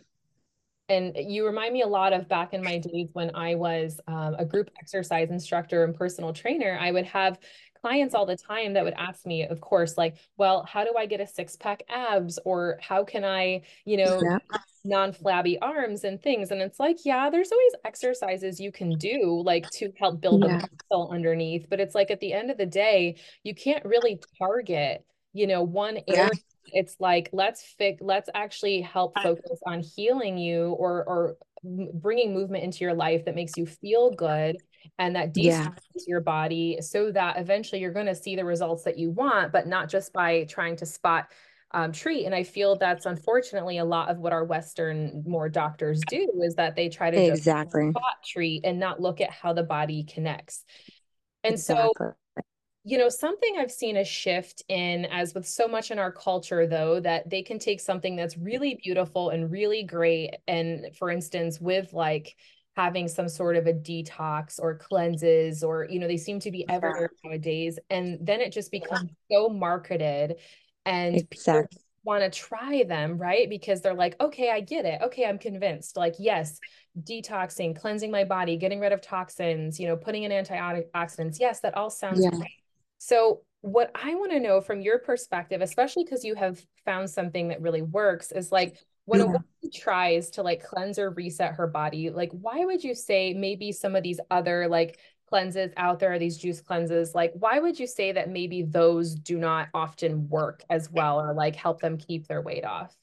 And 0.88 1.16
you 1.16 1.46
remind 1.46 1.74
me 1.74 1.84
a 1.84 1.88
lot 1.88 2.12
of 2.12 2.28
back 2.28 2.54
in 2.54 2.62
my 2.62 2.78
days 2.78 3.08
when 3.14 3.32
I 3.34 3.56
was 3.56 4.00
um, 4.08 4.36
a 4.38 4.44
group 4.44 4.70
exercise 4.78 5.30
instructor 5.32 5.86
and 5.86 5.96
personal 5.96 6.34
trainer. 6.34 6.78
I 6.80 6.92
would 6.92 7.06
have 7.06 7.40
clients 7.82 8.14
all 8.14 8.26
the 8.26 8.38
time 8.38 8.74
that 8.74 8.84
would 8.84 8.94
ask 8.94 9.26
me, 9.26 9.46
of 9.46 9.60
course, 9.60 9.98
like, 9.98 10.16
well, 10.38 10.66
how 10.68 10.84
do 10.84 10.94
I 10.98 11.06
get 11.06 11.20
a 11.20 11.28
six 11.28 11.56
pack 11.56 11.84
abs? 11.90 12.40
Or 12.46 12.78
how 12.82 13.04
can 13.04 13.24
I, 13.24 13.62
you 13.86 13.98
know, 13.98 14.22
yeah. 14.24 14.38
non 14.84 15.14
flabby 15.14 15.60
arms 15.60 16.04
and 16.04 16.22
things? 16.22 16.52
And 16.52 16.62
it's 16.62 16.80
like, 16.80 16.98
yeah, 17.04 17.30
there's 17.30 17.52
always 17.52 17.74
exercises 17.84 18.60
you 18.60 18.72
can 18.72 18.98
do, 18.98 19.42
like 19.46 19.70
to 19.72 19.92
help 20.00 20.22
build 20.22 20.44
yeah. 20.44 20.60
the 20.60 20.70
muscle 20.90 21.12
underneath. 21.12 21.68
But 21.70 21.80
it's 21.80 21.96
like 21.96 22.12
at 22.12 22.20
the 22.20 22.34
end 22.34 22.52
of 22.52 22.58
the 22.58 22.66
day, 22.66 23.18
you 23.44 23.56
can't 23.56 23.86
really 23.86 24.22
target, 24.38 25.04
you 25.34 25.48
know, 25.48 25.64
one 25.64 26.00
area. 26.08 26.30
Yeah. 26.34 26.40
It's 26.74 26.96
like 27.00 27.30
let's 27.34 27.64
fix 27.64 28.02
let's 28.02 28.30
actually 28.36 28.82
help 28.82 29.14
focus 29.22 29.60
on 29.66 29.82
healing 29.82 30.38
you 30.38 30.70
or 30.74 31.04
or 31.04 31.38
bringing 31.64 32.34
movement 32.34 32.64
into 32.64 32.80
your 32.80 32.94
life 32.94 33.26
that 33.26 33.36
makes 33.36 33.54
you 33.58 33.66
feel 33.66 34.12
good 34.12 34.58
and 35.00 35.16
that 35.16 35.34
de 35.34 35.42
yeah. 35.42 35.70
your 36.08 36.22
body 36.22 36.78
so 36.82 37.12
that 37.12 37.38
eventually 37.38 37.82
you're 37.82 37.94
going 37.94 38.06
to 38.06 38.16
see 38.16 38.36
the 38.36 38.46
results 38.46 38.84
that 38.84 38.98
you 38.98 39.12
want, 39.12 39.52
but 39.52 39.68
not 39.68 39.90
just 39.90 40.14
by 40.14 40.44
trying 40.46 40.76
to 40.78 40.86
spot 40.86 41.28
um, 41.74 41.92
treat. 41.92 42.26
And 42.26 42.36
I 42.36 42.44
feel 42.44 42.78
that's 42.78 43.06
unfortunately 43.06 43.78
a 43.78 43.86
lot 43.86 44.10
of 44.10 44.18
what 44.18 44.34
our 44.34 44.44
Western 44.44 45.24
more 45.26 45.50
doctors 45.50 46.02
do 46.08 46.28
is 46.44 46.56
that 46.56 46.76
they 46.76 46.90
try 46.90 47.12
to 47.12 47.18
exactly 47.18 47.90
spot 47.92 48.18
treat 48.26 48.66
and 48.66 48.80
not 48.80 49.00
look 49.00 49.22
at 49.22 49.32
how 49.32 49.54
the 49.54 49.64
body 49.64 50.04
connects. 50.04 50.66
And 51.44 51.54
exactly. 51.54 51.94
so 51.98 52.14
you 52.84 52.98
know 52.98 53.10
something 53.10 53.58
i've 53.60 53.72
seen 53.72 53.98
a 53.98 54.04
shift 54.04 54.64
in 54.68 55.06
as 55.06 55.34
with 55.34 55.48
so 55.48 55.68
much 55.68 55.92
in 55.92 56.00
our 56.00 56.12
culture 56.12 56.66
though 56.66 57.00
that 57.00 57.30
they 57.30 57.44
can 57.44 57.60
take 57.60 57.80
something 57.80 58.16
that's 58.16 58.38
really 58.38 58.80
beautiful 58.84 59.30
and 59.30 59.52
really 59.52 59.84
great 59.84 60.36
and 60.48 60.88
for 60.98 61.12
instance 61.12 61.60
with 61.62 61.94
like 61.94 62.36
having 62.76 63.08
some 63.08 63.28
sort 63.28 63.58
of 63.58 63.68
a 63.68 63.74
detox 63.74 64.60
or 64.60 64.78
cleanses 64.78 65.64
or 65.64 65.88
you 65.90 66.00
know 66.00 66.08
they 66.08 66.18
seem 66.18 66.40
to 66.40 66.52
be 66.52 66.68
everywhere 66.70 67.12
nowadays 67.24 67.78
and 67.90 68.18
then 68.22 68.40
it 68.40 68.52
just 68.52 68.72
becomes 68.72 69.10
so 69.30 69.50
marketed 69.50 70.38
and 70.86 71.16
exactly 71.16 71.82
want 72.04 72.24
to 72.24 72.30
try 72.30 72.84
them 72.84 73.18
right? 73.18 73.50
Because 73.50 73.82
they're 73.82 73.94
like 73.94 74.20
okay 74.20 74.50
i 74.50 74.60
get 74.60 74.86
it. 74.86 75.02
Okay 75.02 75.26
i'm 75.26 75.38
convinced. 75.38 75.98
Like 75.98 76.16
yes 76.18 76.60
detoxing 77.00 77.80
cleansing 77.80 78.12
my 78.12 78.24
body 78.24 78.58
getting 78.58 78.80
rid 78.80 78.92
of 78.92 79.02
toxins 79.02 79.80
you 79.80 79.88
know 79.88 79.96
putting 79.96 80.24
in 80.24 80.32
antioxidants. 80.32 81.38
Yes 81.40 81.60
that 81.62 81.76
all 81.76 81.90
sounds 81.90 82.24
yeah. 82.24 82.32
great. 82.32 82.50
So 82.98 83.42
what 83.62 83.92
i 83.94 84.16
want 84.16 84.32
to 84.32 84.40
know 84.40 84.60
from 84.60 84.82
your 84.82 84.98
perspective 84.98 85.62
especially 85.62 86.04
because 86.04 86.24
you 86.24 86.34
have 86.34 86.60
found 86.84 87.08
something 87.08 87.50
that 87.50 87.62
really 87.62 87.84
works 87.84 88.32
is 88.32 88.52
like 88.52 88.76
when 89.12 89.20
yeah. 89.20 89.26
a 89.26 89.28
woman 89.28 89.44
tries 89.74 90.30
to 90.30 90.42
like 90.42 90.64
cleanse 90.64 90.98
or 90.98 91.10
reset 91.10 91.56
her 91.56 91.68
body, 91.68 92.10
like 92.10 92.32
why 92.32 92.64
would 92.64 92.82
you 92.82 92.96
say 92.96 93.34
maybe 93.34 93.74
some 93.74 93.94
of 93.94 94.04
these 94.04 94.22
other 94.32 94.70
like 94.70 95.00
cleanses 95.28 95.74
out 95.76 96.00
there, 96.00 96.18
these 96.18 96.38
juice 96.38 96.62
cleanses, 96.62 97.14
like 97.14 97.34
why 97.34 97.60
would 97.60 97.78
you 97.78 97.88
say 97.88 98.14
that 98.14 98.30
maybe 98.30 98.62
those 98.64 99.14
do 99.14 99.38
not 99.38 99.68
often 99.74 100.30
work 100.30 100.64
as 100.70 100.90
well 100.90 101.20
or 101.20 101.34
like 101.34 101.58
help 101.58 101.82
them 101.82 101.98
keep 101.98 102.26
their 102.28 102.42
weight 102.42 102.64
off? 102.64 102.96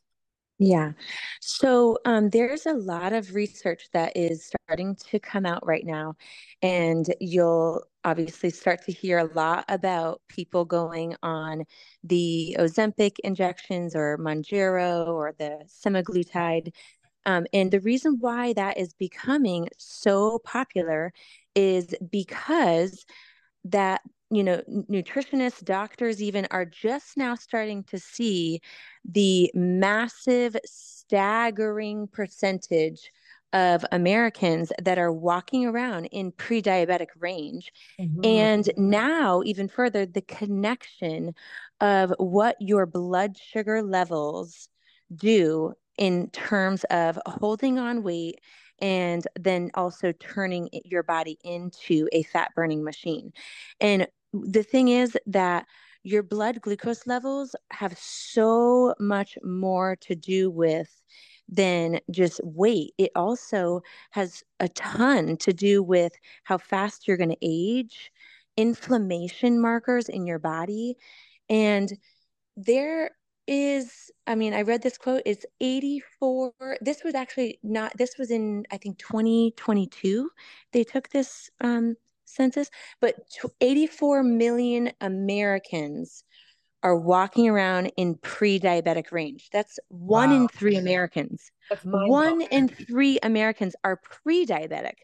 Yeah. 0.61 0.93
So 1.41 1.99
um, 2.05 2.31
there's 2.31 2.67
a 2.67 2.73
lot 2.75 3.13
of 3.13 3.35
research 3.35 3.89
that 3.93 4.17
is 4.17 4.51
starting 4.67 4.97
to 5.11 5.21
come 5.21 5.47
out 5.47 5.65
right 5.65 5.87
now. 5.87 6.17
And 6.63 7.07
you'll 7.21 7.85
obviously 8.05 8.51
start 8.51 8.83
to 8.87 8.93
hear 8.93 9.19
a 9.19 9.33
lot 9.35 9.65
about 9.69 10.21
people 10.29 10.65
going 10.65 11.15
on 11.23 11.65
the 12.03 12.57
Ozempic 12.59 13.19
injections 13.23 13.95
or 13.95 14.19
Mounjaro 14.19 15.07
or 15.07 15.33
the 15.39 15.65
semaglutide 15.69 16.73
Um, 17.27 17.47
and 17.53 17.71
the 17.71 17.81
reason 17.81 18.19
why 18.21 18.55
that 18.55 18.79
is 18.79 18.95
becoming 18.95 19.69
so 19.79 20.41
popular 20.41 21.13
is 21.55 21.95
because 22.11 23.05
that 23.65 24.03
you 24.31 24.45
know 24.45 24.63
nutritionists 24.91 25.65
doctors 25.65 26.23
even 26.23 26.47
are 26.51 26.65
just 26.65 27.17
now 27.17 27.35
starting 27.35 27.83
to 27.85 27.99
see 27.99 28.61
the 29.05 29.51
massive 29.55 30.57
staggering 30.65 32.07
percentage 32.09 33.11
of 33.53 33.85
Americans 33.93 34.73
that 34.83 34.99
are 34.99 35.13
walking 35.13 35.67
around 35.67 36.05
in 36.07 36.33
pre 36.33 36.61
diabetic 36.61 37.09
range. 37.19 37.73
Mm-hmm. 37.99 38.21
And 38.25 38.71
now, 38.77 39.43
even 39.45 39.69
further, 39.69 40.05
the 40.05 40.21
connection 40.21 41.35
of 41.81 42.13
what 42.19 42.57
your 42.61 42.85
blood 42.85 43.39
sugar 43.39 43.83
levels 43.83 44.69
do 45.15 45.73
in 45.97 46.29
terms 46.31 46.85
of 46.91 47.19
holding 47.27 47.79
on 47.79 48.03
weight 48.03 48.41
and 48.81 49.27
then 49.39 49.71
also 49.75 50.13
turning 50.13 50.69
your 50.85 51.03
body 51.03 51.39
into 51.43 52.09
a 52.13 52.23
fat 52.25 52.51
burning 52.55 52.85
machine. 52.85 53.33
And 53.81 54.07
the 54.33 54.63
thing 54.63 54.89
is 54.89 55.17
that 55.27 55.67
your 56.03 56.23
blood 56.23 56.61
glucose 56.61 57.07
levels 57.07 57.55
have 57.71 57.99
so 57.99 58.95
much 58.99 59.37
more 59.43 59.97
to 59.97 60.15
do 60.15 60.51
with 60.51 61.03
than 61.49 62.01
just 62.11 62.41
weight. 62.45 62.93
It 62.99 63.11
also 63.15 63.81
has 64.11 64.43
a 64.61 64.69
ton 64.69 65.37
to 65.39 65.53
do 65.53 65.83
with 65.83 66.13
how 66.45 66.59
fast 66.59 67.09
you're 67.09 67.17
going 67.17 67.31
to 67.31 67.37
age, 67.43 68.13
inflammation 68.57 69.61
markers 69.61 70.09
in 70.09 70.27
your 70.27 70.39
body. 70.39 70.97
And 71.49 71.93
there 72.57 73.11
is, 73.47 74.11
I 74.27 74.35
mean, 74.35 74.53
I 74.53 74.63
read 74.63 74.83
this 74.83 74.99
quote, 74.99 75.23
it's 75.25 75.47
84. 75.61 76.53
This 76.83 77.03
was 77.03 77.15
actually 77.15 77.59
not, 77.63 77.97
this 77.97 78.19
was 78.19 78.31
in, 78.31 78.65
I 78.71 78.77
think, 78.77 78.99
2022. 78.99 80.29
They 80.73 80.85
took 80.85 81.09
this 81.09 81.51
um, 81.63 81.97
census, 82.29 82.71
but 83.01 83.17
84 83.61 84.23
million 84.23 84.93
Americans 85.01 86.25
are 86.83 86.97
walking 86.97 87.49
around 87.49 87.91
in 87.97 88.15
pre-diabetic 88.17 89.11
range. 89.11 89.49
That's 89.53 89.79
one 89.89 90.31
wow. 90.31 90.37
in 90.37 90.49
three 90.49 90.77
Americans. 90.77 91.51
One 91.83 92.43
in 92.43 92.69
three 92.69 93.19
Americans 93.23 93.75
are 93.85 93.97
pre-diabetic. 93.97 94.95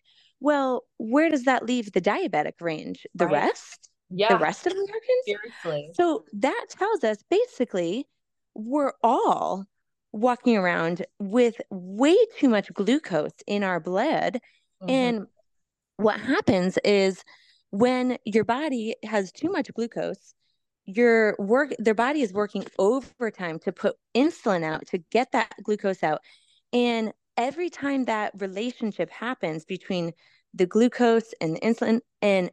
Well, 0.41 0.85
where 0.99 1.31
does 1.31 1.45
that 1.45 1.65
leave 1.65 1.93
the 1.93 2.01
diabetic 2.01 2.61
range? 2.61 3.07
The 3.15 3.27
right. 3.27 3.47
rest? 3.47 3.91
Yeah. 4.11 4.29
The 4.29 4.39
rest 4.39 4.67
of 4.67 4.73
Americans? 4.73 5.25
Seriously. 5.25 5.91
So 5.95 6.25
that 6.35 6.67
tells 6.69 7.03
us 7.03 7.19
basically 7.29 8.07
we're 8.55 8.93
all 9.03 9.65
walking 10.13 10.57
around 10.57 11.05
with 11.19 11.61
way 11.71 12.17
too 12.39 12.49
much 12.49 12.73
glucose 12.73 13.33
in 13.47 13.65
our 13.65 13.81
blood. 13.81 14.39
Mm-hmm. 14.83 14.91
And 14.91 15.27
what 15.97 16.21
happens 16.21 16.79
is 16.85 17.23
when 17.71 18.19
your 18.25 18.45
body 18.45 18.95
has 19.05 19.33
too 19.33 19.51
much 19.51 19.73
glucose, 19.75 20.35
your 20.87 21.35
work 21.39 21.75
their 21.79 21.95
body 21.95 22.21
is 22.21 22.33
working 22.33 22.65
overtime 22.79 23.59
to 23.59 23.73
put 23.73 23.97
insulin 24.15 24.63
out 24.63 24.87
to 24.87 24.99
get 25.11 25.33
that 25.33 25.55
glucose 25.63 26.03
out 26.03 26.21
and 26.73 27.13
every 27.37 27.71
time 27.71 28.05
that 28.05 28.33
relationship 28.39 29.11
happens 29.11 29.65
between 29.65 30.13
the 30.53 30.67
glucose 30.67 31.33
and 31.41 31.57
the 31.57 31.61
insulin 31.61 32.01
and 32.21 32.51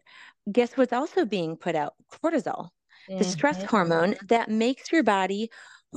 guess 0.52 0.78
what's 0.78 0.94
also 0.94 1.26
being 1.26 1.58
put 1.58 1.76
out 1.76 1.94
cortisol 2.10 2.70
mm-hmm. 3.10 3.18
the 3.18 3.24
stress 3.24 3.58
mm-hmm. 3.58 3.68
hormone 3.68 4.16
that 4.30 4.50
makes 4.50 4.92
your 4.92 5.04
body 5.04 5.50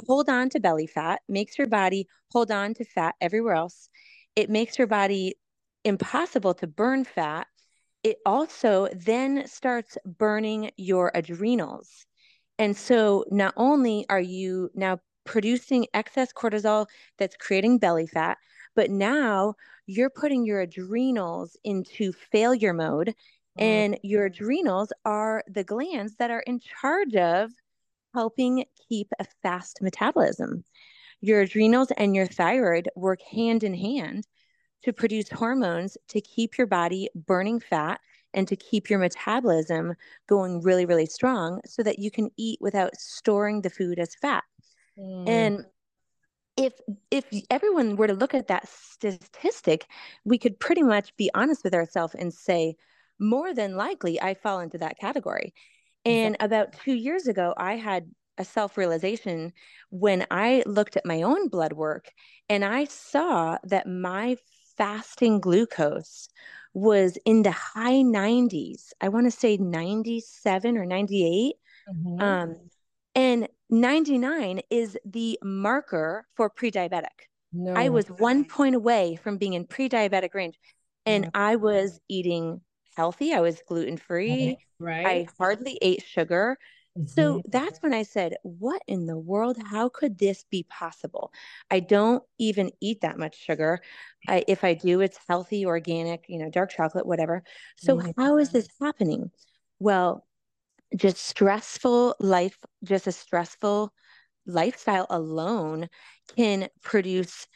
hold 0.08 0.28
on 0.28 0.48
to 0.48 0.58
belly 0.58 0.88
fat 0.88 1.20
makes 1.28 1.56
your 1.56 1.68
body 1.68 2.08
hold 2.32 2.50
on 2.50 2.74
to 2.74 2.84
fat 2.84 3.14
everywhere 3.20 3.54
else 3.54 3.88
it 4.34 4.50
makes 4.50 4.76
your 4.76 4.88
body 4.88 5.34
impossible 5.84 6.54
to 6.54 6.66
burn 6.66 7.04
fat 7.04 7.46
it 8.02 8.18
also 8.26 8.88
then 8.94 9.46
starts 9.46 9.96
burning 10.04 10.70
your 10.76 11.10
adrenals 11.14 12.06
and 12.58 12.76
so 12.76 13.24
not 13.30 13.54
only 13.56 14.06
are 14.08 14.20
you 14.20 14.70
now 14.74 15.00
producing 15.24 15.86
excess 15.94 16.32
cortisol 16.32 16.86
that's 17.18 17.36
creating 17.36 17.78
belly 17.78 18.06
fat, 18.06 18.38
but 18.76 18.90
now 18.90 19.54
you're 19.86 20.10
putting 20.10 20.44
your 20.44 20.60
adrenals 20.60 21.56
into 21.64 22.12
failure 22.12 22.72
mode. 22.72 23.08
Mm-hmm. 23.58 23.64
And 23.64 23.98
your 24.02 24.26
adrenals 24.26 24.92
are 25.04 25.44
the 25.48 25.64
glands 25.64 26.16
that 26.16 26.30
are 26.30 26.40
in 26.40 26.60
charge 26.60 27.14
of 27.14 27.52
helping 28.14 28.64
keep 28.88 29.08
a 29.18 29.26
fast 29.42 29.78
metabolism. 29.80 30.64
Your 31.20 31.40
adrenals 31.42 31.90
and 31.96 32.14
your 32.14 32.26
thyroid 32.26 32.88
work 32.96 33.20
hand 33.22 33.64
in 33.64 33.74
hand 33.74 34.26
to 34.84 34.92
produce 34.92 35.30
hormones 35.30 35.96
to 36.08 36.20
keep 36.20 36.58
your 36.58 36.66
body 36.66 37.08
burning 37.14 37.60
fat 37.60 38.00
and 38.34 38.46
to 38.48 38.56
keep 38.56 38.90
your 38.90 38.98
metabolism 38.98 39.94
going 40.28 40.60
really, 40.60 40.84
really 40.84 41.06
strong 41.06 41.60
so 41.64 41.82
that 41.82 41.98
you 41.98 42.10
can 42.10 42.30
eat 42.36 42.58
without 42.60 42.94
storing 42.96 43.62
the 43.62 43.70
food 43.70 43.98
as 43.98 44.14
fat. 44.16 44.44
Mm. 44.98 45.28
And 45.28 45.66
if 46.56 46.74
if 47.10 47.24
everyone 47.50 47.96
were 47.96 48.06
to 48.06 48.14
look 48.14 48.34
at 48.34 48.48
that 48.48 48.68
statistic, 48.68 49.86
we 50.24 50.38
could 50.38 50.60
pretty 50.60 50.82
much 50.82 51.16
be 51.16 51.30
honest 51.34 51.64
with 51.64 51.74
ourselves 51.74 52.14
and 52.14 52.32
say, 52.32 52.76
more 53.18 53.54
than 53.54 53.76
likely, 53.76 54.20
I 54.20 54.34
fall 54.34 54.60
into 54.60 54.78
that 54.78 54.98
category. 54.98 55.54
And 56.04 56.36
about 56.40 56.74
two 56.84 56.92
years 56.92 57.26
ago, 57.26 57.54
I 57.56 57.76
had 57.76 58.10
a 58.36 58.44
self 58.44 58.76
realization 58.76 59.52
when 59.90 60.26
I 60.30 60.62
looked 60.66 60.96
at 60.96 61.06
my 61.06 61.22
own 61.22 61.48
blood 61.48 61.72
work 61.72 62.12
and 62.48 62.64
I 62.64 62.84
saw 62.84 63.58
that 63.64 63.86
my 63.86 64.36
fasting 64.76 65.40
glucose 65.40 66.28
was 66.72 67.16
in 67.24 67.42
the 67.42 67.52
high 67.52 68.02
90s. 68.02 68.92
I 69.00 69.08
want 69.08 69.26
to 69.26 69.30
say 69.30 69.56
97 69.56 70.76
or 70.76 70.84
98. 70.84 71.54
Mm-hmm. 71.88 72.20
Um, 72.20 72.56
and 73.14 73.48
99 73.70 74.60
is 74.70 74.98
the 75.04 75.38
marker 75.42 76.26
for 76.34 76.50
pre 76.50 76.70
diabetic. 76.70 77.28
No. 77.52 77.72
I 77.74 77.88
was 77.88 78.06
one 78.08 78.44
point 78.44 78.74
away 78.74 79.16
from 79.22 79.38
being 79.38 79.54
in 79.54 79.66
pre 79.66 79.88
diabetic 79.88 80.34
range, 80.34 80.58
and 81.06 81.30
I 81.34 81.56
was 81.56 82.00
eating 82.08 82.60
healthy. 82.96 83.32
I 83.32 83.40
was 83.40 83.62
gluten 83.66 83.96
free. 83.96 84.58
Right. 84.78 85.06
I 85.06 85.26
hardly 85.38 85.78
ate 85.80 86.02
sugar. 86.02 86.58
So 87.06 87.38
mm-hmm. 87.38 87.50
that's 87.50 87.82
when 87.82 87.92
I 87.92 88.04
said, 88.04 88.34
What 88.42 88.80
in 88.86 89.06
the 89.06 89.18
world? 89.18 89.56
How 89.64 89.88
could 89.88 90.18
this 90.18 90.44
be 90.48 90.64
possible? 90.68 91.32
I 91.70 91.80
don't 91.80 92.22
even 92.38 92.70
eat 92.80 93.00
that 93.00 93.18
much 93.18 93.36
sugar. 93.36 93.80
I, 94.28 94.44
if 94.46 94.62
I 94.62 94.74
do, 94.74 95.00
it's 95.00 95.18
healthy, 95.28 95.66
organic, 95.66 96.24
you 96.28 96.38
know, 96.38 96.50
dark 96.50 96.70
chocolate, 96.70 97.06
whatever. 97.06 97.42
So, 97.76 97.96
mm-hmm. 97.96 98.20
how 98.20 98.38
is 98.38 98.50
this 98.50 98.68
happening? 98.80 99.30
Well, 99.80 100.24
just 100.94 101.16
stressful 101.16 102.14
life, 102.20 102.56
just 102.84 103.08
a 103.08 103.12
stressful 103.12 103.92
lifestyle 104.46 105.06
alone 105.10 105.88
can 106.36 106.68
produce 106.82 107.48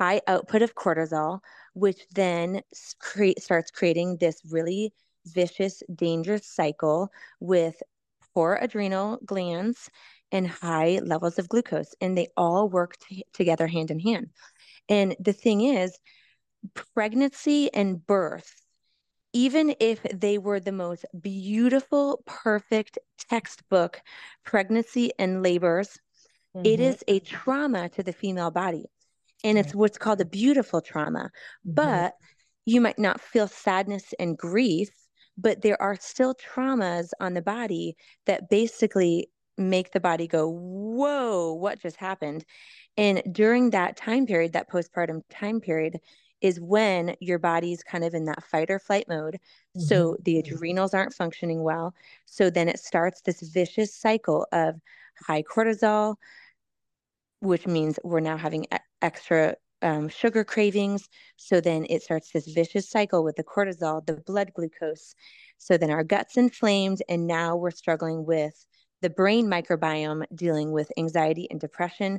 high 0.00 0.22
output 0.26 0.62
of 0.62 0.74
cortisol, 0.74 1.40
which 1.74 2.06
then 2.14 2.62
create, 2.98 3.42
starts 3.42 3.70
creating 3.70 4.16
this 4.18 4.40
really 4.50 4.94
vicious, 5.26 5.82
dangerous 5.94 6.46
cycle 6.46 7.10
with 7.40 7.82
poor 8.36 8.58
adrenal 8.60 9.18
glands 9.24 9.88
and 10.30 10.46
high 10.46 11.00
levels 11.02 11.38
of 11.38 11.48
glucose. 11.48 11.94
And 12.02 12.18
they 12.18 12.28
all 12.36 12.68
work 12.68 12.98
t- 12.98 13.24
together 13.32 13.66
hand 13.66 13.90
in 13.90 13.98
hand. 13.98 14.26
And 14.90 15.16
the 15.18 15.32
thing 15.32 15.62
is, 15.62 15.98
pregnancy 16.94 17.72
and 17.72 18.06
birth, 18.06 18.60
even 19.32 19.74
if 19.80 20.02
they 20.02 20.36
were 20.36 20.60
the 20.60 20.70
most 20.70 21.06
beautiful, 21.18 22.22
perfect 22.26 22.98
textbook 23.30 24.02
pregnancy 24.44 25.12
and 25.18 25.42
labors, 25.42 25.98
mm-hmm. 26.54 26.66
it 26.66 26.78
is 26.78 27.02
a 27.08 27.20
trauma 27.20 27.88
to 27.88 28.02
the 28.02 28.12
female 28.12 28.50
body. 28.50 28.84
And 29.44 29.56
it's 29.56 29.74
what's 29.74 29.96
called 29.96 30.20
a 30.20 30.26
beautiful 30.26 30.82
trauma. 30.82 31.30
Mm-hmm. 31.66 31.72
But 31.72 32.12
you 32.66 32.82
might 32.82 32.98
not 32.98 33.18
feel 33.18 33.48
sadness 33.48 34.12
and 34.18 34.36
grief 34.36 34.90
but 35.38 35.62
there 35.62 35.80
are 35.80 35.96
still 35.96 36.34
traumas 36.34 37.10
on 37.20 37.34
the 37.34 37.42
body 37.42 37.96
that 38.26 38.48
basically 38.48 39.28
make 39.58 39.92
the 39.92 40.00
body 40.00 40.26
go, 40.26 40.48
Whoa, 40.48 41.54
what 41.54 41.80
just 41.80 41.96
happened? 41.96 42.44
And 42.96 43.22
during 43.30 43.70
that 43.70 43.96
time 43.96 44.26
period, 44.26 44.52
that 44.52 44.70
postpartum 44.70 45.22
time 45.30 45.60
period, 45.60 46.00
is 46.40 46.60
when 46.60 47.16
your 47.20 47.38
body's 47.38 47.82
kind 47.82 48.04
of 48.04 48.14
in 48.14 48.26
that 48.26 48.44
fight 48.44 48.70
or 48.70 48.78
flight 48.78 49.06
mode. 49.08 49.34
Mm-hmm. 49.34 49.80
So 49.80 50.16
the 50.22 50.38
adrenals 50.38 50.94
aren't 50.94 51.14
functioning 51.14 51.62
well. 51.62 51.94
So 52.26 52.50
then 52.50 52.68
it 52.68 52.78
starts 52.78 53.22
this 53.22 53.40
vicious 53.40 53.94
cycle 53.94 54.46
of 54.52 54.76
high 55.26 55.42
cortisol, 55.42 56.16
which 57.40 57.66
means 57.66 57.98
we're 58.04 58.20
now 58.20 58.36
having 58.36 58.66
extra 59.00 59.56
um, 59.86 60.08
sugar 60.08 60.44
cravings. 60.44 61.08
So 61.36 61.60
then 61.60 61.86
it 61.88 62.02
starts 62.02 62.32
this 62.32 62.48
vicious 62.48 62.90
cycle 62.90 63.22
with 63.22 63.36
the 63.36 63.44
cortisol, 63.44 64.04
the 64.04 64.14
blood 64.14 64.52
glucose. 64.52 65.14
So 65.58 65.78
then 65.78 65.90
our 65.90 66.04
gut's 66.04 66.36
inflamed, 66.36 67.02
and 67.08 67.26
now 67.26 67.56
we're 67.56 67.70
struggling 67.70 68.26
with 68.26 68.66
the 69.02 69.10
brain 69.10 69.46
microbiome 69.46 70.24
dealing 70.34 70.72
with 70.72 70.90
anxiety 70.96 71.46
and 71.50 71.60
depression. 71.60 72.16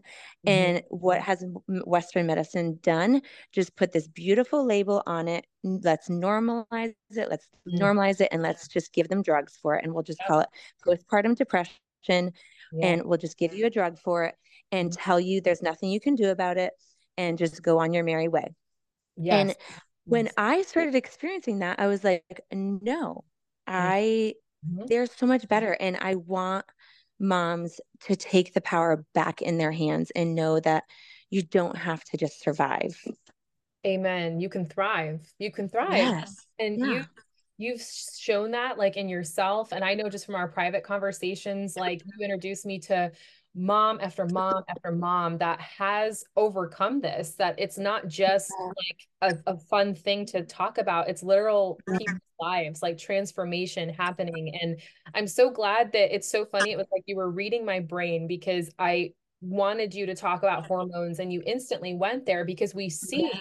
Mm-hmm. 0.47 0.49
And 0.49 0.83
what 0.89 1.19
has 1.21 1.43
Western 1.67 2.27
medicine 2.27 2.79
done? 2.81 3.21
Just 3.51 3.75
put 3.75 3.91
this 3.91 4.07
beautiful 4.07 4.65
label 4.65 5.03
on 5.05 5.27
it. 5.27 5.45
Let's 5.63 6.07
normalize 6.07 6.93
it. 7.09 7.29
Let's 7.29 7.47
mm-hmm. 7.67 7.83
normalize 7.83 8.21
it 8.21 8.29
and 8.31 8.41
let's 8.41 8.67
just 8.67 8.93
give 8.93 9.09
them 9.09 9.23
drugs 9.23 9.57
for 9.61 9.75
it. 9.75 9.83
And 9.83 9.93
we'll 9.93 10.03
just 10.03 10.21
call 10.27 10.41
it 10.41 10.49
postpartum 10.85 11.35
depression. 11.35 11.73
Yeah. 12.07 12.87
And 12.87 13.03
we'll 13.05 13.17
just 13.17 13.37
give 13.37 13.53
you 13.53 13.65
a 13.65 13.71
drug 13.71 13.97
for 13.99 14.23
it 14.25 14.35
and 14.71 14.89
mm-hmm. 14.89 15.01
tell 15.01 15.19
you 15.19 15.41
there's 15.41 15.63
nothing 15.63 15.89
you 15.89 15.99
can 15.99 16.15
do 16.15 16.29
about 16.29 16.57
it 16.57 16.73
and 17.17 17.37
just 17.37 17.61
go 17.61 17.79
on 17.79 17.93
your 17.93 18.03
merry 18.03 18.27
way. 18.27 18.53
Yes. 19.15 19.33
And 19.41 19.55
when 20.05 20.29
I 20.37 20.61
started 20.61 20.95
experiencing 20.95 21.59
that, 21.59 21.79
I 21.79 21.87
was 21.87 22.03
like, 22.03 22.41
no, 22.51 23.23
I 23.65 24.35
mm-hmm. 24.65 24.85
they're 24.87 25.07
so 25.07 25.25
much 25.25 25.47
better. 25.47 25.71
And 25.73 25.97
I 25.97 26.15
want 26.15 26.65
moms 27.19 27.79
to 28.03 28.15
take 28.15 28.53
the 28.53 28.61
power 28.61 29.03
back 29.13 29.41
in 29.41 29.57
their 29.57 29.71
hands 29.71 30.11
and 30.15 30.35
know 30.35 30.59
that 30.59 30.83
you 31.29 31.41
don't 31.41 31.77
have 31.77 32.03
to 32.05 32.17
just 32.17 32.41
survive. 32.41 32.97
Amen. 33.85 34.39
You 34.39 34.49
can 34.49 34.67
thrive. 34.67 35.21
You 35.39 35.51
can 35.51 35.69
thrive. 35.69 35.97
Yes. 35.97 36.45
And 36.59 36.79
yeah. 36.79 36.85
you 36.85 37.05
you've 37.57 37.81
shown 37.81 38.51
that 38.51 38.77
like 38.77 38.97
in 38.97 39.09
yourself 39.09 39.71
and 39.71 39.83
I 39.83 39.93
know 39.95 40.09
just 40.09 40.25
from 40.25 40.35
our 40.35 40.47
private 40.47 40.83
conversations 40.83 41.75
like 41.75 42.01
you 42.05 42.23
introduced 42.23 42.65
me 42.65 42.79
to 42.79 43.11
mom 43.55 43.97
after 44.01 44.25
mom 44.27 44.63
after 44.69 44.91
mom 44.91 45.37
that 45.39 45.59
has 45.59 46.23
overcome 46.35 47.01
this 47.01 47.31
that 47.35 47.55
it's 47.57 47.79
not 47.79 48.07
just 48.07 48.53
like 48.59 49.33
a, 49.47 49.51
a 49.53 49.57
fun 49.57 49.95
thing 49.95 50.27
to 50.27 50.43
talk 50.43 50.77
about 50.77 51.09
it's 51.09 51.23
literal 51.23 51.79
mm-hmm. 51.89 51.97
people's 51.97 52.19
lives 52.39 52.83
like 52.83 52.99
transformation 52.99 53.89
happening 53.89 54.55
and 54.61 54.79
i'm 55.15 55.25
so 55.25 55.49
glad 55.49 55.91
that 55.91 56.13
it's 56.13 56.29
so 56.29 56.45
funny 56.45 56.71
it 56.71 56.77
was 56.77 56.85
like 56.91 57.01
you 57.07 57.15
were 57.15 57.31
reading 57.31 57.65
my 57.65 57.79
brain 57.79 58.27
because 58.27 58.69
i 58.77 59.11
wanted 59.41 59.91
you 59.91 60.05
to 60.05 60.13
talk 60.13 60.43
about 60.43 60.67
hormones 60.67 61.17
and 61.17 61.33
you 61.33 61.41
instantly 61.47 61.95
went 61.95 62.27
there 62.27 62.45
because 62.45 62.75
we 62.75 62.89
see 62.89 63.23
yeah 63.33 63.39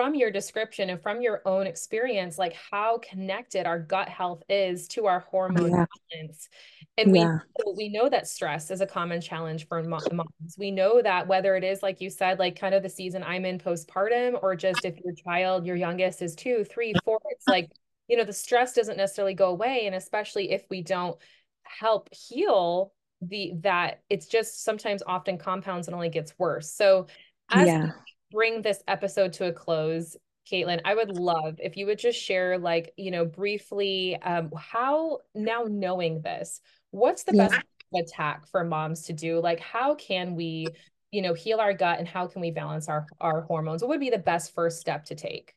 from 0.00 0.14
your 0.14 0.30
description 0.30 0.88
and 0.88 1.02
from 1.02 1.20
your 1.20 1.42
own 1.44 1.66
experience, 1.66 2.38
like 2.38 2.54
how 2.70 2.96
connected 3.06 3.66
our 3.66 3.78
gut 3.78 4.08
health 4.08 4.42
is 4.48 4.88
to 4.88 5.04
our 5.04 5.20
hormone 5.30 5.72
yeah. 5.72 5.84
balance. 6.10 6.48
And 6.96 7.14
yeah. 7.14 7.40
we 7.66 7.74
we 7.76 7.88
know 7.90 8.08
that 8.08 8.26
stress 8.26 8.70
is 8.70 8.80
a 8.80 8.86
common 8.86 9.20
challenge 9.20 9.68
for 9.68 9.82
moms. 9.82 10.08
We 10.56 10.70
know 10.70 11.02
that 11.02 11.28
whether 11.28 11.54
it 11.54 11.64
is 11.64 11.82
like 11.82 12.00
you 12.00 12.08
said, 12.08 12.38
like 12.38 12.58
kind 12.58 12.74
of 12.74 12.82
the 12.82 12.88
season 12.88 13.22
I'm 13.22 13.44
in 13.44 13.58
postpartum, 13.58 14.42
or 14.42 14.56
just 14.56 14.86
if 14.86 14.96
your 15.04 15.12
child, 15.12 15.66
your 15.66 15.76
youngest 15.76 16.22
is 16.22 16.34
two, 16.34 16.64
three, 16.64 16.94
four, 17.04 17.18
it's 17.28 17.46
like 17.46 17.70
you 18.08 18.16
know 18.16 18.24
the 18.24 18.32
stress 18.32 18.72
doesn't 18.72 18.96
necessarily 18.96 19.34
go 19.34 19.50
away, 19.50 19.84
and 19.84 19.94
especially 19.94 20.50
if 20.50 20.64
we 20.70 20.82
don't 20.82 21.18
help 21.64 22.08
heal 22.14 22.94
the 23.20 23.52
that 23.60 24.00
it's 24.08 24.28
just 24.28 24.64
sometimes 24.64 25.02
often 25.06 25.36
compounds 25.36 25.88
and 25.88 25.94
only 25.94 26.08
gets 26.08 26.32
worse. 26.38 26.72
So 26.72 27.06
as 27.50 27.66
yeah 27.66 27.90
bring 28.30 28.62
this 28.62 28.82
episode 28.88 29.32
to 29.34 29.46
a 29.46 29.52
close, 29.52 30.16
Kaitlin, 30.50 30.80
I 30.84 30.94
would 30.94 31.10
love 31.10 31.56
if 31.58 31.76
you 31.76 31.86
would 31.86 31.98
just 31.98 32.18
share, 32.20 32.58
like, 32.58 32.92
you 32.96 33.10
know, 33.10 33.24
briefly, 33.24 34.16
um, 34.22 34.50
how 34.56 35.18
now 35.34 35.64
knowing 35.68 36.22
this, 36.22 36.60
what's 36.90 37.24
the 37.24 37.36
yeah. 37.36 37.48
best 37.48 37.64
attack 37.94 38.46
for 38.48 38.64
moms 38.64 39.02
to 39.02 39.12
do? 39.12 39.40
Like, 39.40 39.60
how 39.60 39.94
can 39.94 40.34
we, 40.34 40.66
you 41.10 41.22
know, 41.22 41.34
heal 41.34 41.60
our 41.60 41.72
gut 41.72 41.98
and 41.98 42.08
how 42.08 42.26
can 42.26 42.40
we 42.40 42.50
balance 42.50 42.88
our 42.88 43.06
our 43.20 43.42
hormones? 43.42 43.82
What 43.82 43.90
would 43.90 44.00
be 44.00 44.10
the 44.10 44.18
best 44.18 44.54
first 44.54 44.80
step 44.80 45.04
to 45.06 45.14
take? 45.14 45.54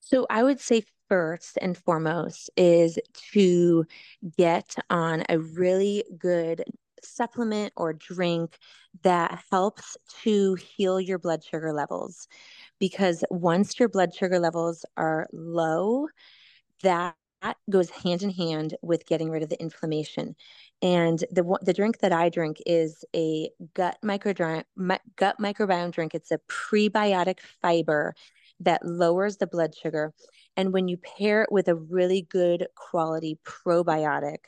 So 0.00 0.26
I 0.30 0.42
would 0.42 0.60
say 0.60 0.84
first 1.08 1.58
and 1.60 1.76
foremost 1.76 2.50
is 2.56 2.98
to 3.32 3.84
get 4.36 4.74
on 4.88 5.24
a 5.28 5.38
really 5.38 6.04
good 6.18 6.64
supplement 7.04 7.72
or 7.76 7.92
drink 7.92 8.58
that 9.02 9.42
helps 9.50 9.96
to 10.22 10.54
heal 10.54 11.00
your 11.00 11.18
blood 11.18 11.44
sugar 11.44 11.72
levels. 11.72 12.28
Because 12.78 13.24
once 13.30 13.78
your 13.78 13.88
blood 13.88 14.14
sugar 14.14 14.38
levels 14.38 14.84
are 14.96 15.28
low, 15.32 16.08
that 16.82 17.14
goes 17.70 17.90
hand 17.90 18.22
in 18.22 18.30
hand 18.30 18.74
with 18.82 19.06
getting 19.06 19.30
rid 19.30 19.42
of 19.42 19.48
the 19.48 19.60
inflammation. 19.60 20.34
And 20.82 21.18
the 21.30 21.44
the 21.62 21.72
drink 21.72 21.98
that 21.98 22.12
I 22.12 22.28
drink 22.28 22.58
is 22.66 23.04
a 23.14 23.50
gut 23.74 23.98
micro 24.02 24.32
gut 25.16 25.36
microbiome 25.40 25.92
drink. 25.92 26.14
It's 26.14 26.30
a 26.32 26.40
prebiotic 26.48 27.40
fiber 27.62 28.14
that 28.60 28.84
lowers 28.84 29.36
the 29.36 29.46
blood 29.46 29.74
sugar. 29.74 30.12
And 30.56 30.72
when 30.72 30.88
you 30.88 30.96
pair 30.96 31.42
it 31.42 31.52
with 31.52 31.68
a 31.68 31.76
really 31.76 32.22
good 32.22 32.66
quality 32.74 33.38
probiotic, 33.44 34.38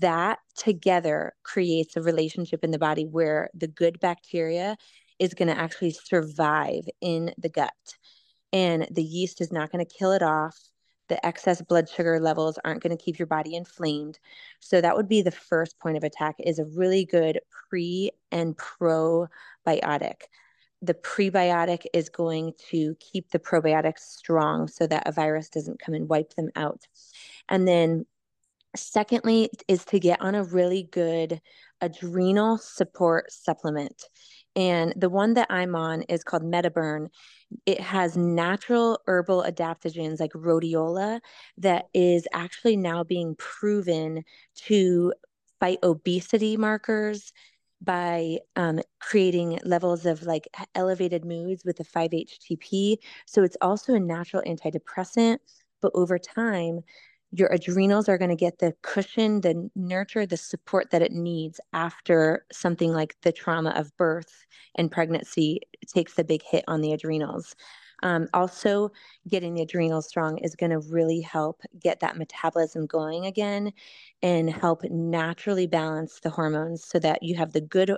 that 0.00 0.38
together 0.56 1.34
creates 1.42 1.96
a 1.96 2.02
relationship 2.02 2.64
in 2.64 2.70
the 2.70 2.78
body 2.78 3.04
where 3.04 3.50
the 3.54 3.66
good 3.66 3.98
bacteria 4.00 4.76
is 5.18 5.34
going 5.34 5.48
to 5.48 5.58
actually 5.58 5.90
survive 5.90 6.84
in 7.00 7.32
the 7.38 7.48
gut. 7.48 7.72
And 8.52 8.86
the 8.90 9.02
yeast 9.02 9.40
is 9.40 9.52
not 9.52 9.70
going 9.70 9.84
to 9.84 9.94
kill 9.98 10.12
it 10.12 10.22
off. 10.22 10.58
The 11.08 11.24
excess 11.24 11.60
blood 11.62 11.88
sugar 11.88 12.20
levels 12.20 12.58
aren't 12.64 12.82
going 12.82 12.96
to 12.96 13.02
keep 13.02 13.18
your 13.18 13.26
body 13.26 13.54
inflamed. 13.54 14.18
So 14.60 14.80
that 14.80 14.96
would 14.96 15.08
be 15.08 15.22
the 15.22 15.30
first 15.30 15.78
point 15.78 15.96
of 15.96 16.04
attack 16.04 16.36
is 16.38 16.58
a 16.58 16.64
really 16.64 17.04
good 17.04 17.40
pre 17.68 18.10
and 18.30 18.56
probiotic. 18.56 20.22
The 20.80 20.94
prebiotic 20.94 21.84
is 21.92 22.08
going 22.08 22.54
to 22.70 22.96
keep 22.98 23.30
the 23.30 23.38
probiotics 23.38 24.00
strong 24.00 24.68
so 24.68 24.86
that 24.86 25.06
a 25.06 25.12
virus 25.12 25.48
doesn't 25.48 25.80
come 25.80 25.94
and 25.94 26.08
wipe 26.08 26.34
them 26.34 26.50
out. 26.56 26.80
And 27.48 27.68
then 27.68 28.06
Secondly, 28.74 29.50
is 29.68 29.84
to 29.86 30.00
get 30.00 30.20
on 30.22 30.34
a 30.34 30.44
really 30.44 30.88
good 30.92 31.40
adrenal 31.80 32.56
support 32.56 33.30
supplement. 33.30 34.04
And 34.56 34.94
the 34.96 35.10
one 35.10 35.34
that 35.34 35.48
I'm 35.50 35.74
on 35.74 36.02
is 36.02 36.24
called 36.24 36.42
MetaBurn. 36.42 37.08
It 37.66 37.80
has 37.80 38.16
natural 38.16 39.00
herbal 39.06 39.44
adaptogens 39.46 40.20
like 40.20 40.32
rhodiola 40.32 41.20
that 41.58 41.86
is 41.92 42.26
actually 42.32 42.76
now 42.76 43.04
being 43.04 43.34
proven 43.36 44.24
to 44.66 45.12
fight 45.60 45.78
obesity 45.82 46.56
markers 46.56 47.32
by 47.82 48.38
um, 48.56 48.80
creating 49.00 49.58
levels 49.64 50.06
of 50.06 50.22
like 50.22 50.48
elevated 50.74 51.24
moods 51.24 51.64
with 51.64 51.76
the 51.76 51.84
5-HTP. 51.84 52.98
So 53.26 53.42
it's 53.42 53.56
also 53.60 53.94
a 53.94 54.00
natural 54.00 54.42
antidepressant. 54.46 55.38
But 55.80 55.92
over 55.94 56.18
time, 56.18 56.80
your 57.32 57.48
adrenals 57.48 58.08
are 58.08 58.18
going 58.18 58.30
to 58.30 58.36
get 58.36 58.58
the 58.58 58.74
cushion, 58.82 59.40
the 59.40 59.70
nurture, 59.74 60.26
the 60.26 60.36
support 60.36 60.90
that 60.90 61.00
it 61.02 61.12
needs 61.12 61.60
after 61.72 62.44
something 62.52 62.92
like 62.92 63.16
the 63.22 63.32
trauma 63.32 63.70
of 63.70 63.96
birth 63.96 64.46
and 64.76 64.90
pregnancy 64.92 65.60
takes 65.86 66.18
a 66.18 66.24
big 66.24 66.42
hit 66.42 66.62
on 66.68 66.82
the 66.82 66.92
adrenals. 66.92 67.56
Um, 68.02 68.28
also, 68.34 68.90
getting 69.28 69.54
the 69.54 69.62
adrenals 69.62 70.08
strong 70.08 70.38
is 70.38 70.56
going 70.56 70.70
to 70.70 70.80
really 70.80 71.20
help 71.20 71.62
get 71.80 72.00
that 72.00 72.18
metabolism 72.18 72.86
going 72.86 73.26
again 73.26 73.72
and 74.22 74.50
help 74.50 74.82
naturally 74.84 75.66
balance 75.66 76.20
the 76.20 76.30
hormones 76.30 76.84
so 76.84 76.98
that 76.98 77.22
you 77.22 77.36
have 77.36 77.52
the 77.52 77.60
good 77.60 77.96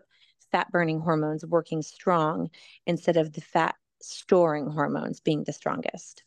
fat 0.52 0.70
burning 0.70 1.00
hormones 1.00 1.44
working 1.44 1.82
strong 1.82 2.50
instead 2.86 3.16
of 3.16 3.32
the 3.32 3.40
fat 3.40 3.74
storing 4.00 4.66
hormones 4.70 5.18
being 5.18 5.42
the 5.44 5.52
strongest. 5.52 6.22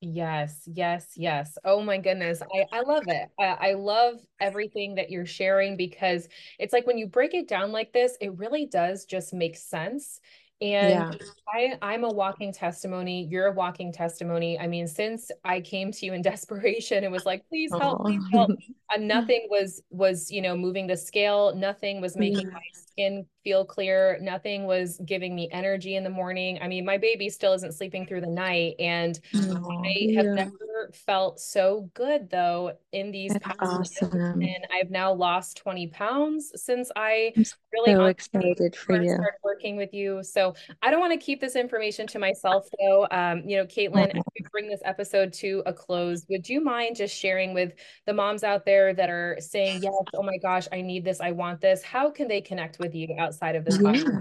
Yes, 0.00 0.62
yes, 0.66 1.12
yes. 1.14 1.58
Oh 1.62 1.82
my 1.82 1.98
goodness. 1.98 2.40
I, 2.40 2.64
I 2.72 2.80
love 2.80 3.04
it. 3.06 3.28
I, 3.38 3.44
I 3.44 3.72
love 3.74 4.14
everything 4.40 4.94
that 4.94 5.10
you're 5.10 5.26
sharing 5.26 5.76
because 5.76 6.26
it's 6.58 6.72
like 6.72 6.86
when 6.86 6.96
you 6.96 7.06
break 7.06 7.34
it 7.34 7.46
down 7.46 7.70
like 7.70 7.92
this, 7.92 8.16
it 8.20 8.36
really 8.38 8.64
does 8.64 9.04
just 9.04 9.34
make 9.34 9.56
sense. 9.56 10.20
And 10.62 10.90
yeah. 10.90 11.12
I, 11.48 11.78
I'm 11.82 12.04
a 12.04 12.08
walking 12.08 12.52
testimony. 12.52 13.28
You're 13.30 13.48
a 13.48 13.52
walking 13.52 13.92
testimony. 13.92 14.58
I 14.58 14.66
mean, 14.66 14.86
since 14.86 15.30
I 15.44 15.60
came 15.60 15.92
to 15.92 16.06
you 16.06 16.14
in 16.14 16.22
desperation, 16.22 17.04
it 17.04 17.10
was 17.10 17.26
like, 17.26 17.46
please 17.48 17.70
help, 17.70 18.02
please 18.02 18.22
help. 18.32 18.50
Uh, 18.94 18.98
nothing 18.98 19.46
was 19.50 19.82
was 19.90 20.30
you 20.30 20.42
know 20.42 20.56
moving 20.56 20.86
the 20.86 20.96
scale. 20.96 21.54
Nothing 21.54 22.00
was 22.00 22.16
making 22.16 22.50
my 22.50 22.62
skin 22.72 23.26
feel 23.44 23.64
clear. 23.64 24.18
Nothing 24.20 24.64
was 24.64 25.00
giving 25.04 25.34
me 25.34 25.48
energy 25.52 25.96
in 25.96 26.04
the 26.04 26.10
morning. 26.10 26.58
I 26.60 26.68
mean, 26.68 26.84
my 26.84 26.98
baby 26.98 27.28
still 27.28 27.52
isn't 27.54 27.74
sleeping 27.74 28.06
through 28.06 28.20
the 28.22 28.26
night, 28.26 28.74
and 28.78 29.18
oh, 29.34 29.82
I 29.84 30.14
have 30.16 30.26
never 30.26 30.90
felt 30.92 31.40
so 31.40 31.90
good 31.94 32.30
though 32.30 32.72
in 32.92 33.10
these 33.10 33.32
That's 33.32 33.44
past 33.44 34.02
awesome. 34.02 34.40
And 34.42 34.66
I've 34.72 34.90
now 34.90 35.12
lost 35.12 35.56
20 35.58 35.88
pounds 35.88 36.52
since 36.54 36.90
I 36.96 37.32
I'm 37.36 37.44
really 37.72 37.94
so 37.94 38.04
excited 38.06 38.76
for 38.76 39.00
you. 39.00 39.10
Started 39.10 39.38
working 39.42 39.76
with 39.76 39.92
you. 39.92 40.22
So 40.22 40.54
I 40.82 40.90
don't 40.90 41.00
want 41.00 41.12
to 41.12 41.24
keep 41.24 41.40
this 41.40 41.56
information 41.56 42.06
to 42.08 42.18
myself 42.18 42.68
though. 42.80 43.06
Um, 43.10 43.42
you 43.46 43.56
know, 43.56 43.66
Kaitlin, 43.66 44.08
as 44.16 44.22
we 44.38 44.46
bring 44.50 44.68
this 44.68 44.80
episode 44.84 45.32
to 45.34 45.62
a 45.66 45.72
close, 45.72 46.26
would 46.28 46.48
you 46.48 46.60
mind 46.60 46.96
just 46.96 47.16
sharing 47.16 47.54
with 47.54 47.72
the 48.06 48.12
moms 48.12 48.44
out 48.44 48.64
there? 48.64 48.79
There 48.80 48.94
that 48.94 49.10
are 49.10 49.36
saying, 49.40 49.82
yes, 49.82 49.92
oh 50.14 50.22
my 50.22 50.38
gosh, 50.38 50.66
I 50.72 50.80
need 50.80 51.04
this, 51.04 51.20
I 51.20 51.32
want 51.32 51.60
this, 51.60 51.82
how 51.82 52.10
can 52.10 52.28
they 52.28 52.40
connect 52.40 52.78
with 52.78 52.94
you 52.94 53.08
outside 53.18 53.54
of 53.54 53.66
this 53.66 53.78
yeah, 53.78 54.20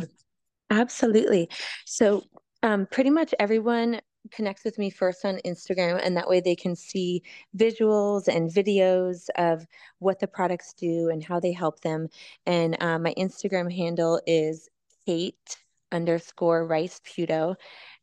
Absolutely. 0.69 1.50
So 1.86 2.24
um, 2.62 2.86
pretty 2.91 3.10
much 3.10 3.34
everyone 3.39 4.02
connects 4.32 4.65
with 4.65 4.78
me 4.78 4.89
first 4.89 5.24
on 5.24 5.39
Instagram, 5.45 6.02
and 6.04 6.17
that 6.17 6.28
way 6.28 6.41
they 6.41 6.58
can 6.58 6.76
see 6.76 7.24
visuals 7.56 8.28
and 8.28 8.52
videos 8.52 9.30
of 9.38 9.65
what 10.00 10.19
the 10.19 10.28
products 10.28 10.74
do 10.74 11.10
and 11.10 11.24
how 11.24 11.39
they 11.39 11.54
help 11.54 11.80
them. 11.80 12.10
And 12.45 12.76
uh, 12.82 13.00
my 13.00 13.13
Instagram 13.17 13.74
handle 13.74 14.19
is 14.28 14.67
Kate 15.06 15.58
underscore 15.91 16.67
Riceputo. 16.67 17.56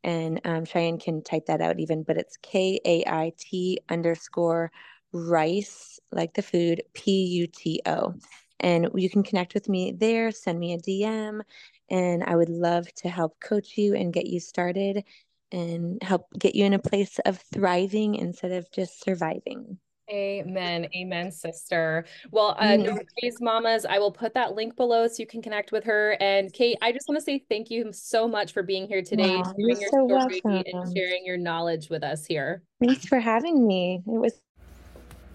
And 0.03 0.41
um, 0.45 0.65
Cheyanne 0.65 0.99
can 0.99 1.23
type 1.23 1.47
that 1.47 1.61
out 1.61 1.79
even, 1.81 2.03
but 2.03 2.17
it's 2.17 2.39
K 2.39 2.81
A 2.85 3.05
I 3.07 3.33
T 3.37 3.79
underscore 3.91 4.73
rice, 5.17 5.99
like 6.13 6.35
the 6.35 6.43
food, 6.43 6.83
P 6.95 7.25
U 7.25 7.47
T 7.47 7.83
O. 7.87 8.15
And 8.61 8.89
you 8.95 9.11
can 9.11 9.23
connect 9.23 9.55
with 9.55 9.69
me 9.69 9.93
there, 9.93 10.31
send 10.31 10.59
me 10.59 10.73
a 10.73 10.79
DM, 10.79 11.43
and 11.91 12.25
I 12.25 12.37
would 12.37 12.49
love 12.49 12.93
to 12.95 13.09
help 13.09 13.39
coach 13.41 13.77
you 13.77 13.95
and 13.95 14.13
get 14.13 14.27
you 14.27 14.41
started 14.41 15.05
and 15.53 16.03
help 16.03 16.27
get 16.39 16.55
you 16.55 16.65
in 16.65 16.73
a 16.73 16.79
place 16.79 17.19
of 17.27 17.39
thriving 17.53 18.15
instead 18.15 18.53
of 18.53 18.71
just 18.73 19.05
surviving. 19.05 19.79
Amen. 20.09 20.87
Amen, 20.95 21.33
sister. 21.33 22.05
Well, 22.31 22.55
uh, 22.59 22.65
mm-hmm. 22.65 23.45
mamas, 23.45 23.85
I 23.85 23.99
will 23.99 24.13
put 24.13 24.35
that 24.35 24.55
link 24.55 24.77
below 24.77 25.09
so 25.09 25.15
you 25.19 25.27
can 25.27 25.43
connect 25.43 25.73
with 25.73 25.83
her. 25.85 26.17
And 26.21 26.53
Kate, 26.53 26.79
I 26.81 26.93
just 26.93 27.09
want 27.09 27.19
to 27.19 27.25
say 27.25 27.45
thank 27.49 27.71
you 27.71 27.91
so 27.93 28.29
much 28.29 28.53
for 28.53 28.63
being 28.63 28.87
here 28.87 29.03
today, 29.03 29.37
wow, 29.37 29.43
sharing 29.59 29.81
your 29.81 29.91
so 29.91 30.07
story 30.07 30.41
welcome. 30.45 30.63
and 30.73 30.97
sharing 30.97 31.27
your 31.27 31.37
knowledge 31.37 31.91
with 31.91 32.05
us 32.05 32.25
here. 32.25 32.63
Thanks 32.81 33.05
for 33.07 33.19
having 33.19 33.67
me. 33.67 34.03
It 34.07 34.21
was 34.21 34.41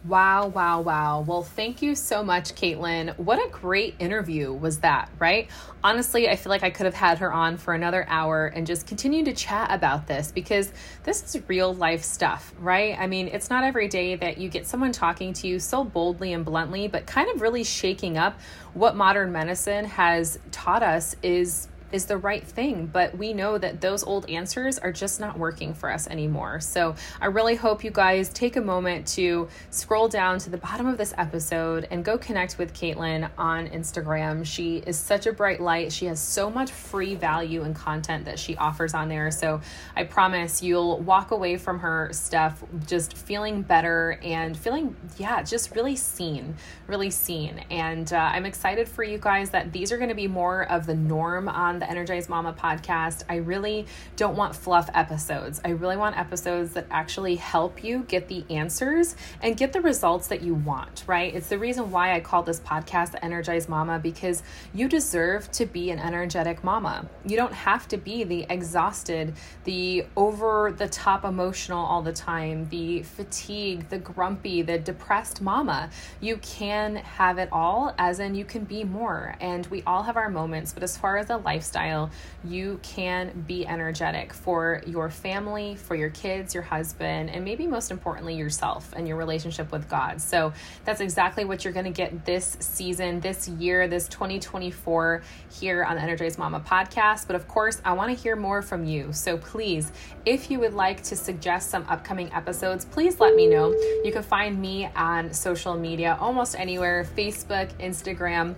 Wow, 0.03 0.47
wow, 0.47 0.81
wow. 0.81 1.21
Well, 1.21 1.43
thank 1.43 1.83
you 1.83 1.93
so 1.93 2.23
much, 2.23 2.55
Kaitlin. 2.55 3.15
What 3.19 3.37
a 3.37 3.47
great 3.51 3.93
interview 3.99 4.51
was 4.51 4.79
that, 4.79 5.11
right? 5.19 5.47
Honestly, 5.83 6.27
I 6.27 6.35
feel 6.37 6.49
like 6.49 6.63
I 6.63 6.71
could 6.71 6.87
have 6.87 6.95
had 6.95 7.19
her 7.19 7.31
on 7.31 7.57
for 7.57 7.75
another 7.75 8.05
hour 8.09 8.47
and 8.47 8.65
just 8.65 8.87
continue 8.87 9.23
to 9.25 9.33
chat 9.33 9.71
about 9.71 10.07
this 10.07 10.31
because 10.31 10.73
this 11.03 11.35
is 11.35 11.47
real 11.47 11.75
life 11.75 12.01
stuff, 12.01 12.51
right? 12.57 12.97
I 12.97 13.05
mean, 13.05 13.27
it's 13.27 13.51
not 13.51 13.63
every 13.63 13.87
day 13.87 14.15
that 14.15 14.39
you 14.39 14.49
get 14.49 14.65
someone 14.65 14.91
talking 14.91 15.33
to 15.33 15.47
you 15.47 15.59
so 15.59 15.83
boldly 15.83 16.33
and 16.33 16.43
bluntly, 16.43 16.87
but 16.87 17.05
kind 17.05 17.29
of 17.29 17.39
really 17.39 17.63
shaking 17.63 18.17
up 18.17 18.39
what 18.73 18.95
modern 18.95 19.31
medicine 19.31 19.85
has 19.85 20.39
taught 20.51 20.81
us 20.81 21.15
is 21.21 21.67
is 21.91 22.05
the 22.05 22.17
right 22.17 22.43
thing, 22.43 22.87
but 22.87 23.17
we 23.17 23.33
know 23.33 23.57
that 23.57 23.81
those 23.81 24.03
old 24.03 24.29
answers 24.29 24.77
are 24.79 24.91
just 24.91 25.19
not 25.19 25.37
working 25.37 25.73
for 25.73 25.91
us 25.91 26.07
anymore. 26.07 26.59
So 26.59 26.95
I 27.19 27.27
really 27.27 27.55
hope 27.55 27.83
you 27.83 27.91
guys 27.91 28.29
take 28.29 28.55
a 28.55 28.61
moment 28.61 29.07
to 29.09 29.47
scroll 29.69 30.07
down 30.07 30.39
to 30.39 30.49
the 30.49 30.57
bottom 30.57 30.87
of 30.87 30.97
this 30.97 31.13
episode 31.17 31.87
and 31.91 32.05
go 32.05 32.17
connect 32.17 32.57
with 32.57 32.73
Kaitlin 32.73 33.29
on 33.37 33.67
Instagram. 33.67 34.45
She 34.45 34.77
is 34.77 34.97
such 34.97 35.27
a 35.27 35.33
bright 35.33 35.61
light. 35.61 35.91
She 35.91 36.05
has 36.05 36.19
so 36.19 36.49
much 36.49 36.71
free 36.71 37.15
value 37.15 37.63
and 37.63 37.75
content 37.75 38.25
that 38.25 38.39
she 38.39 38.55
offers 38.57 38.93
on 38.93 39.09
there. 39.09 39.31
So 39.31 39.61
I 39.95 40.03
promise 40.03 40.63
you'll 40.63 40.99
walk 40.99 41.31
away 41.31 41.57
from 41.57 41.79
her 41.79 42.09
stuff 42.11 42.63
just 42.87 43.17
feeling 43.17 43.61
better 43.61 44.19
and 44.23 44.57
feeling, 44.57 44.95
yeah, 45.17 45.41
just 45.43 45.75
really 45.75 45.95
seen, 45.95 46.55
really 46.87 47.11
seen. 47.11 47.63
And 47.69 48.11
uh, 48.11 48.17
I'm 48.17 48.45
excited 48.45 48.87
for 48.87 49.03
you 49.03 49.17
guys 49.17 49.49
that 49.51 49.71
these 49.71 49.91
are 49.91 49.97
going 49.97 50.09
to 50.09 50.15
be 50.15 50.27
more 50.27 50.63
of 50.71 50.85
the 50.85 50.95
norm 50.95 51.49
on 51.49 51.80
the 51.81 51.89
Energized 51.89 52.29
Mama 52.29 52.53
podcast, 52.53 53.23
I 53.27 53.37
really 53.37 53.87
don't 54.15 54.37
want 54.37 54.55
fluff 54.55 54.87
episodes. 54.93 55.59
I 55.65 55.69
really 55.69 55.97
want 55.97 56.17
episodes 56.17 56.73
that 56.73 56.85
actually 56.91 57.35
help 57.35 57.83
you 57.83 58.03
get 58.07 58.27
the 58.27 58.45
answers 58.51 59.15
and 59.41 59.57
get 59.57 59.73
the 59.73 59.81
results 59.81 60.27
that 60.27 60.43
you 60.43 60.53
want, 60.53 61.03
right? 61.07 61.33
It's 61.33 61.47
the 61.47 61.57
reason 61.57 61.89
why 61.89 62.13
I 62.13 62.19
call 62.19 62.43
this 62.43 62.59
podcast 62.59 63.13
the 63.13 63.25
Energized 63.25 63.67
Mama 63.67 63.97
because 63.97 64.43
you 64.75 64.87
deserve 64.87 65.51
to 65.53 65.65
be 65.65 65.89
an 65.89 65.97
energetic 65.97 66.63
mama. 66.63 67.09
You 67.25 67.35
don't 67.35 67.53
have 67.53 67.87
to 67.87 67.97
be 67.97 68.23
the 68.23 68.45
exhausted, 68.47 69.33
the 69.63 70.05
over 70.15 70.73
the 70.77 70.87
top 70.87 71.25
emotional 71.25 71.83
all 71.83 72.03
the 72.03 72.13
time, 72.13 72.69
the 72.69 73.01
fatigue, 73.01 73.89
the 73.89 73.97
grumpy, 73.97 74.61
the 74.61 74.77
depressed 74.77 75.41
mama. 75.41 75.89
You 76.19 76.37
can 76.37 76.97
have 76.97 77.39
it 77.39 77.49
all, 77.51 77.95
as 77.97 78.19
in 78.19 78.35
you 78.35 78.45
can 78.45 78.65
be 78.65 78.83
more. 78.83 79.35
And 79.41 79.65
we 79.67 79.81
all 79.87 80.03
have 80.03 80.15
our 80.15 80.29
moments, 80.29 80.73
but 80.73 80.83
as 80.83 80.95
far 80.95 81.17
as 81.17 81.31
a 81.31 81.37
lifestyle, 81.37 81.70
lifestyle, 81.71 82.09
you 82.43 82.79
can 82.83 83.43
be 83.47 83.65
energetic 83.65 84.33
for 84.33 84.81
your 84.85 85.09
family, 85.09 85.75
for 85.75 85.95
your 85.95 86.09
kids, 86.09 86.53
your 86.53 86.63
husband, 86.63 87.29
and 87.29 87.45
maybe 87.45 87.67
most 87.67 87.91
importantly, 87.91 88.35
yourself 88.35 88.93
and 88.95 89.07
your 89.07 89.17
relationship 89.17 89.71
with 89.71 89.87
God. 89.89 90.21
So 90.21 90.53
that's 90.85 91.01
exactly 91.01 91.45
what 91.45 91.63
you're 91.63 91.73
going 91.73 91.85
to 91.85 91.91
get 91.91 92.25
this 92.25 92.57
season, 92.59 93.19
this 93.19 93.47
year, 93.47 93.87
this 93.87 94.07
2024 94.07 95.23
here 95.59 95.83
on 95.83 95.95
the 95.95 96.01
Energized 96.01 96.37
Mama 96.37 96.59
podcast. 96.59 97.27
But 97.27 97.35
of 97.35 97.47
course, 97.47 97.81
I 97.85 97.93
want 97.93 98.15
to 98.15 98.21
hear 98.21 98.35
more 98.35 98.61
from 98.61 98.85
you. 98.85 99.13
So 99.13 99.37
please, 99.37 99.91
if 100.25 100.49
you 100.51 100.59
would 100.59 100.73
like 100.73 101.03
to 101.03 101.15
suggest 101.15 101.69
some 101.69 101.85
upcoming 101.87 102.31
episodes, 102.33 102.85
please 102.85 103.19
let 103.19 103.35
me 103.35 103.47
know. 103.47 103.71
You 104.03 104.11
can 104.11 104.23
find 104.23 104.59
me 104.59 104.89
on 104.95 105.33
social 105.33 105.75
media 105.75 106.17
almost 106.19 106.55
anywhere 106.57 107.07
Facebook, 107.15 107.71
Instagram 107.79 108.55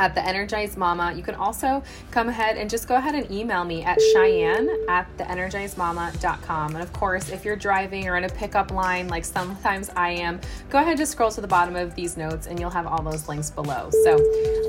at 0.00 0.14
the 0.14 0.26
Energized 0.26 0.78
Mama. 0.78 1.12
You 1.14 1.22
can 1.22 1.34
also 1.34 1.82
come 2.10 2.30
ahead 2.30 2.56
and 2.56 2.70
just 2.70 2.88
go 2.88 2.96
ahead 2.96 3.14
and 3.14 3.30
email 3.30 3.64
me 3.64 3.84
at 3.84 3.98
Cheyanne 4.14 4.68
at 4.88 5.06
the 5.18 5.24
theenergizedmama.com. 5.24 6.74
And 6.74 6.82
of 6.82 6.92
course, 6.92 7.28
if 7.28 7.44
you're 7.44 7.54
driving 7.54 8.08
or 8.08 8.16
in 8.16 8.24
a 8.24 8.28
pickup 8.28 8.70
line, 8.70 9.08
like 9.08 9.26
sometimes 9.26 9.90
I 9.90 10.10
am, 10.10 10.40
go 10.70 10.78
ahead 10.78 10.92
and 10.92 10.98
just 10.98 11.12
scroll 11.12 11.30
to 11.32 11.42
the 11.42 11.46
bottom 11.46 11.76
of 11.76 11.94
these 11.94 12.16
notes 12.16 12.46
and 12.46 12.58
you'll 12.58 12.70
have 12.70 12.86
all 12.86 13.02
those 13.02 13.28
links 13.28 13.50
below. 13.50 13.90
So 14.04 14.18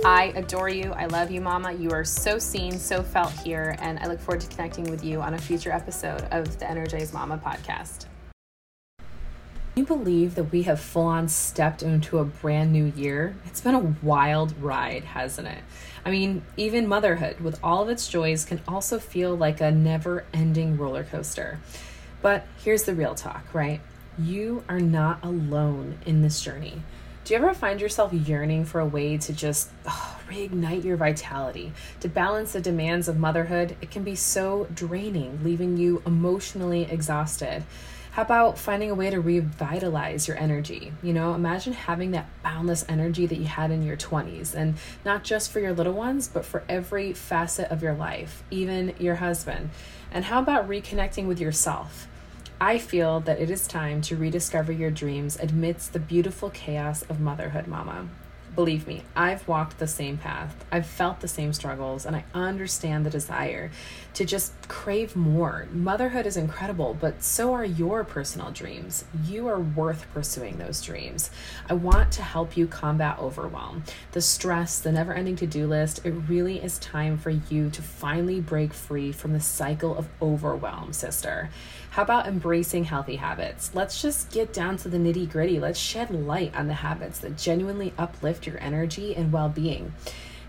I 0.05 0.33
adore 0.35 0.69
you. 0.69 0.91
I 0.91 1.05
love 1.05 1.31
you, 1.31 1.39
Mama. 1.39 1.71
You 1.71 1.91
are 1.91 2.03
so 2.03 2.37
seen, 2.37 2.77
so 2.77 3.01
felt 3.01 3.31
here. 3.31 3.77
And 3.79 3.99
I 3.99 4.07
look 4.07 4.19
forward 4.19 4.41
to 4.41 4.47
connecting 4.47 4.91
with 4.91 5.03
you 5.03 5.21
on 5.21 5.33
a 5.33 5.37
future 5.37 5.71
episode 5.71 6.23
of 6.31 6.59
the 6.59 6.69
Energized 6.69 7.13
Mama 7.13 7.41
podcast 7.43 8.10
you 9.75 9.85
believe 9.85 10.35
that 10.35 10.45
we 10.45 10.63
have 10.63 10.79
full 10.79 11.05
on 11.05 11.29
stepped 11.29 11.81
into 11.81 12.19
a 12.19 12.25
brand 12.25 12.73
new 12.73 12.91
year? 12.95 13.35
It's 13.45 13.61
been 13.61 13.75
a 13.75 13.95
wild 14.01 14.53
ride, 14.61 15.05
hasn't 15.05 15.47
it? 15.47 15.63
I 16.05 16.11
mean, 16.11 16.41
even 16.57 16.87
motherhood, 16.87 17.39
with 17.39 17.59
all 17.63 17.83
of 17.83 17.89
its 17.89 18.07
joys, 18.07 18.43
can 18.43 18.61
also 18.67 18.99
feel 18.99 19.35
like 19.35 19.61
a 19.61 19.71
never 19.71 20.25
ending 20.33 20.77
roller 20.77 21.03
coaster. 21.03 21.59
But 22.21 22.45
here's 22.63 22.83
the 22.83 22.95
real 22.95 23.15
talk, 23.15 23.45
right? 23.53 23.79
You 24.19 24.63
are 24.67 24.79
not 24.79 25.23
alone 25.23 25.99
in 26.05 26.21
this 26.21 26.41
journey. 26.41 26.81
Do 27.23 27.33
you 27.33 27.39
ever 27.39 27.53
find 27.53 27.79
yourself 27.79 28.11
yearning 28.11 28.65
for 28.65 28.79
a 28.79 28.85
way 28.85 29.17
to 29.19 29.31
just 29.31 29.69
oh, 29.85 30.19
reignite 30.27 30.83
your 30.83 30.97
vitality? 30.97 31.71
To 32.01 32.09
balance 32.09 32.53
the 32.53 32.61
demands 32.61 33.07
of 33.07 33.17
motherhood, 33.17 33.77
it 33.79 33.89
can 33.89 34.03
be 34.03 34.15
so 34.15 34.67
draining, 34.73 35.39
leaving 35.43 35.77
you 35.77 36.01
emotionally 36.05 36.83
exhausted. 36.83 37.63
How 38.11 38.23
about 38.23 38.57
finding 38.57 38.91
a 38.91 38.93
way 38.93 39.09
to 39.09 39.21
revitalize 39.21 40.27
your 40.27 40.37
energy? 40.37 40.91
You 41.01 41.13
know, 41.13 41.33
imagine 41.33 41.71
having 41.71 42.11
that 42.11 42.27
boundless 42.43 42.83
energy 42.89 43.25
that 43.25 43.37
you 43.37 43.45
had 43.45 43.71
in 43.71 43.83
your 43.83 43.95
20s, 43.95 44.53
and 44.53 44.75
not 45.05 45.23
just 45.23 45.49
for 45.49 45.61
your 45.61 45.71
little 45.71 45.93
ones, 45.93 46.27
but 46.27 46.43
for 46.43 46.65
every 46.67 47.13
facet 47.13 47.71
of 47.71 47.81
your 47.81 47.93
life, 47.93 48.43
even 48.51 48.93
your 48.99 49.15
husband. 49.15 49.69
And 50.11 50.25
how 50.25 50.41
about 50.41 50.67
reconnecting 50.67 51.25
with 51.25 51.39
yourself? 51.39 52.09
I 52.59 52.79
feel 52.79 53.21
that 53.21 53.39
it 53.39 53.49
is 53.49 53.65
time 53.65 54.01
to 54.01 54.17
rediscover 54.17 54.73
your 54.73 54.91
dreams 54.91 55.37
amidst 55.39 55.93
the 55.93 55.99
beautiful 55.99 56.49
chaos 56.49 57.03
of 57.03 57.21
motherhood, 57.21 57.65
mama. 57.65 58.09
Believe 58.53 58.85
me, 58.85 59.03
I've 59.15 59.47
walked 59.47 59.79
the 59.79 59.87
same 59.87 60.17
path. 60.17 60.65
I've 60.73 60.85
felt 60.85 61.21
the 61.21 61.27
same 61.29 61.53
struggles, 61.53 62.05
and 62.05 62.17
I 62.17 62.25
understand 62.33 63.05
the 63.05 63.09
desire 63.09 63.71
to 64.15 64.25
just 64.25 64.67
crave 64.67 65.15
more. 65.15 65.67
Motherhood 65.71 66.25
is 66.25 66.35
incredible, 66.35 66.93
but 66.99 67.23
so 67.23 67.53
are 67.53 67.63
your 67.63 68.03
personal 68.03 68.51
dreams. 68.51 69.05
You 69.25 69.47
are 69.47 69.59
worth 69.59 70.05
pursuing 70.13 70.57
those 70.57 70.81
dreams. 70.81 71.31
I 71.69 71.75
want 71.75 72.11
to 72.13 72.23
help 72.23 72.57
you 72.57 72.67
combat 72.67 73.19
overwhelm, 73.19 73.83
the 74.11 74.19
stress, 74.19 74.79
the 74.79 74.91
never 74.91 75.13
ending 75.13 75.37
to 75.37 75.47
do 75.47 75.65
list. 75.65 76.05
It 76.05 76.11
really 76.11 76.61
is 76.61 76.77
time 76.79 77.17
for 77.17 77.29
you 77.29 77.69
to 77.69 77.81
finally 77.81 78.41
break 78.41 78.73
free 78.73 79.13
from 79.13 79.31
the 79.31 79.39
cycle 79.39 79.97
of 79.97 80.09
overwhelm, 80.21 80.91
sister. 80.91 81.49
How 81.91 82.03
about 82.03 82.25
embracing 82.25 82.85
healthy 82.85 83.17
habits? 83.17 83.75
Let's 83.75 84.01
just 84.01 84.31
get 84.31 84.53
down 84.53 84.77
to 84.77 84.87
the 84.87 84.97
nitty 84.97 85.29
gritty. 85.29 85.59
Let's 85.59 85.77
shed 85.77 86.09
light 86.09 86.55
on 86.55 86.67
the 86.67 86.75
habits 86.75 87.19
that 87.19 87.37
genuinely 87.37 87.93
uplift 87.97 88.47
your 88.47 88.57
energy 88.61 89.13
and 89.13 89.33
well 89.33 89.49
being. 89.49 89.91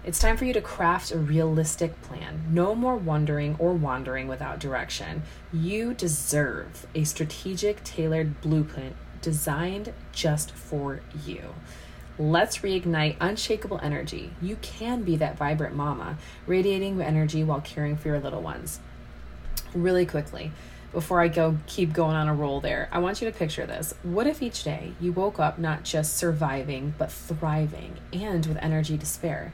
It's 0.05 0.21
time 0.21 0.37
for 0.37 0.45
you 0.45 0.53
to 0.53 0.61
craft 0.61 1.11
a 1.11 1.19
realistic 1.19 2.01
plan. 2.03 2.45
No 2.49 2.77
more 2.77 2.95
wondering 2.95 3.57
or 3.59 3.73
wandering 3.73 4.29
without 4.29 4.61
direction. 4.61 5.25
You 5.53 5.95
deserve 5.95 6.87
a 6.95 7.03
strategic, 7.03 7.83
tailored 7.83 8.41
blueprint 8.41 8.95
designed 9.21 9.93
just 10.13 10.53
for 10.53 11.01
you. 11.27 11.55
Let's 12.21 12.59
reignite 12.59 13.17
unshakable 13.21 13.81
energy. 13.83 14.31
You 14.41 14.59
can 14.63 15.03
be 15.03 15.17
that 15.17 15.39
vibrant 15.39 15.75
mama, 15.75 16.19
radiating 16.47 17.03
energy 17.03 17.43
while 17.43 17.63
caring 17.63 17.97
for 17.97 18.07
your 18.07 18.21
little 18.21 18.43
ones. 18.43 18.79
Really 19.75 20.07
quickly, 20.07 20.53
before 20.93 21.21
I 21.21 21.29
go 21.29 21.57
keep 21.67 21.93
going 21.93 22.17
on 22.17 22.29
a 22.29 22.35
roll 22.35 22.61
there, 22.61 22.89
I 22.93 22.99
want 22.99 23.21
you 23.21 23.31
to 23.31 23.37
picture 23.37 23.67
this. 23.67 23.95
What 24.03 24.27
if 24.27 24.43
each 24.43 24.63
day 24.63 24.93
you 25.01 25.13
woke 25.13 25.41
up 25.41 25.59
not 25.59 25.85
just 25.85 26.17
surviving, 26.17 26.95
but 26.99 27.11
thriving 27.11 27.97
and 28.13 28.45
with 28.45 28.59
energy 28.59 28.99
to 28.99 29.07
spare? 29.07 29.53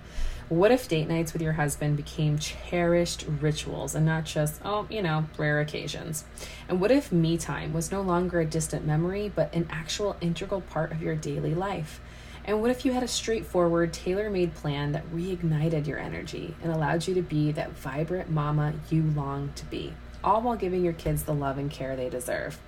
What 0.48 0.72
if 0.72 0.88
date 0.88 1.08
nights 1.08 1.34
with 1.34 1.42
your 1.42 1.52
husband 1.52 1.96
became 1.98 2.38
cherished 2.38 3.26
rituals 3.40 3.94
and 3.94 4.06
not 4.06 4.24
just, 4.24 4.60
oh, 4.64 4.86
you 4.88 5.02
know, 5.02 5.26
rare 5.36 5.60
occasions? 5.60 6.24
And 6.68 6.80
what 6.80 6.90
if 6.90 7.12
me 7.12 7.36
time 7.36 7.72
was 7.74 7.92
no 7.92 8.00
longer 8.00 8.40
a 8.40 8.46
distant 8.46 8.86
memory, 8.86 9.30
but 9.34 9.54
an 9.54 9.68
actual 9.70 10.16
integral 10.22 10.62
part 10.62 10.90
of 10.90 11.02
your 11.02 11.14
daily 11.14 11.54
life? 11.54 12.00
And 12.46 12.62
what 12.62 12.70
if 12.70 12.86
you 12.86 12.92
had 12.92 13.02
a 13.02 13.08
straightforward, 13.08 13.92
tailor 13.92 14.30
made 14.30 14.54
plan 14.54 14.92
that 14.92 15.06
reignited 15.12 15.86
your 15.86 15.98
energy 15.98 16.56
and 16.62 16.72
allowed 16.72 17.06
you 17.06 17.12
to 17.14 17.22
be 17.22 17.52
that 17.52 17.72
vibrant 17.72 18.30
mama 18.30 18.72
you 18.88 19.02
long 19.02 19.52
to 19.56 19.66
be, 19.66 19.92
all 20.22 20.42
while 20.42 20.56
giving 20.56 20.84
your 20.84 20.92
kids 20.92 21.22
the 21.22 21.34
love 21.34 21.58
and 21.58 21.70
care 21.70 21.96
they 21.96 22.08
deserve? 22.08 22.58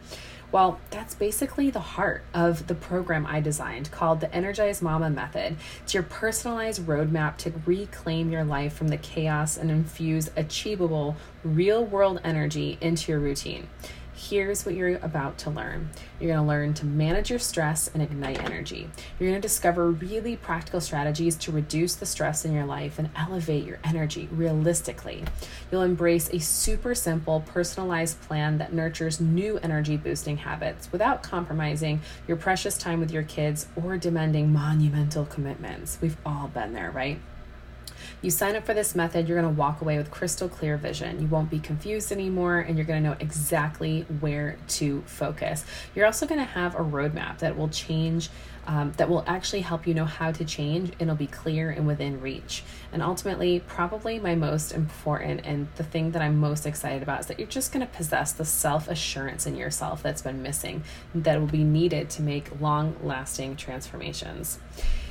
Well, 0.52 0.80
that's 0.90 1.14
basically 1.14 1.70
the 1.70 1.78
heart 1.78 2.24
of 2.34 2.66
the 2.66 2.74
program 2.74 3.24
I 3.24 3.40
designed 3.40 3.92
called 3.92 4.20
the 4.20 4.34
Energized 4.34 4.82
Mama 4.82 5.08
Method. 5.08 5.56
It's 5.82 5.94
your 5.94 6.02
personalized 6.02 6.86
roadmap 6.86 7.36
to 7.38 7.52
reclaim 7.64 8.32
your 8.32 8.42
life 8.42 8.72
from 8.72 8.88
the 8.88 8.96
chaos 8.96 9.56
and 9.56 9.70
infuse 9.70 10.28
achievable, 10.36 11.16
real 11.44 11.84
world 11.84 12.20
energy 12.24 12.78
into 12.80 13.12
your 13.12 13.20
routine 13.20 13.68
here's 14.20 14.66
what 14.66 14.74
you're 14.74 14.96
about 14.96 15.38
to 15.38 15.50
learn. 15.50 15.88
You're 16.20 16.34
going 16.34 16.44
to 16.44 16.48
learn 16.48 16.74
to 16.74 16.86
manage 16.86 17.30
your 17.30 17.38
stress 17.38 17.88
and 17.88 18.02
ignite 18.02 18.42
energy. 18.42 18.88
You're 19.18 19.30
going 19.30 19.40
to 19.40 19.48
discover 19.48 19.90
really 19.90 20.36
practical 20.36 20.80
strategies 20.80 21.36
to 21.36 21.52
reduce 21.52 21.94
the 21.94 22.04
stress 22.04 22.44
in 22.44 22.52
your 22.52 22.66
life 22.66 22.98
and 22.98 23.08
elevate 23.16 23.64
your 23.64 23.78
energy 23.82 24.28
realistically. 24.30 25.24
You'll 25.72 25.82
embrace 25.82 26.28
a 26.32 26.38
super 26.38 26.94
simple, 26.94 27.40
personalized 27.46 28.20
plan 28.20 28.58
that 28.58 28.74
nurtures 28.74 29.20
new 29.20 29.58
energy 29.58 29.96
boosting 29.96 30.36
habits 30.36 30.92
without 30.92 31.22
compromising 31.22 32.00
your 32.28 32.36
precious 32.36 32.76
time 32.76 33.00
with 33.00 33.10
your 33.10 33.22
kids 33.22 33.68
or 33.82 33.96
demanding 33.96 34.52
monumental 34.52 35.24
commitments. 35.24 35.98
We've 36.00 36.18
all 36.26 36.48
been 36.48 36.74
there, 36.74 36.90
right? 36.90 37.18
You 38.22 38.30
sign 38.30 38.54
up 38.54 38.66
for 38.66 38.74
this 38.74 38.94
method, 38.94 39.28
you're 39.28 39.40
going 39.40 39.54
to 39.54 39.58
walk 39.58 39.80
away 39.80 39.96
with 39.96 40.10
crystal 40.10 40.46
clear 40.46 40.76
vision. 40.76 41.22
You 41.22 41.26
won't 41.26 41.48
be 41.48 41.58
confused 41.58 42.12
anymore, 42.12 42.58
and 42.58 42.76
you're 42.76 42.84
going 42.84 43.02
to 43.02 43.08
know 43.08 43.16
exactly 43.18 44.02
where 44.20 44.58
to 44.68 45.00
focus. 45.06 45.64
You're 45.94 46.04
also 46.04 46.26
going 46.26 46.40
to 46.40 46.44
have 46.44 46.74
a 46.74 46.80
roadmap 46.80 47.38
that 47.38 47.56
will 47.56 47.70
change. 47.70 48.28
Um, 48.66 48.92
that 48.98 49.08
will 49.08 49.24
actually 49.26 49.62
help 49.62 49.86
you 49.86 49.94
know 49.94 50.04
how 50.04 50.32
to 50.32 50.44
change 50.44 50.90
and 50.90 51.00
it'll 51.00 51.16
be 51.16 51.26
clear 51.26 51.70
and 51.70 51.86
within 51.86 52.20
reach. 52.20 52.62
And 52.92 53.02
ultimately, 53.02 53.60
probably 53.66 54.18
my 54.20 54.34
most 54.34 54.72
important 54.72 55.40
and 55.44 55.66
the 55.76 55.82
thing 55.82 56.10
that 56.12 56.20
I'm 56.20 56.36
most 56.36 56.66
excited 56.66 57.02
about 57.02 57.20
is 57.20 57.26
that 57.28 57.38
you're 57.38 57.48
just 57.48 57.72
going 57.72 57.84
to 57.84 57.92
possess 57.92 58.32
the 58.32 58.44
self 58.44 58.86
assurance 58.86 59.46
in 59.46 59.56
yourself 59.56 60.02
that's 60.02 60.20
been 60.20 60.42
missing, 60.42 60.84
that 61.14 61.40
will 61.40 61.46
be 61.46 61.64
needed 61.64 62.10
to 62.10 62.22
make 62.22 62.60
long 62.60 62.96
lasting 63.02 63.56
transformations. 63.56 64.58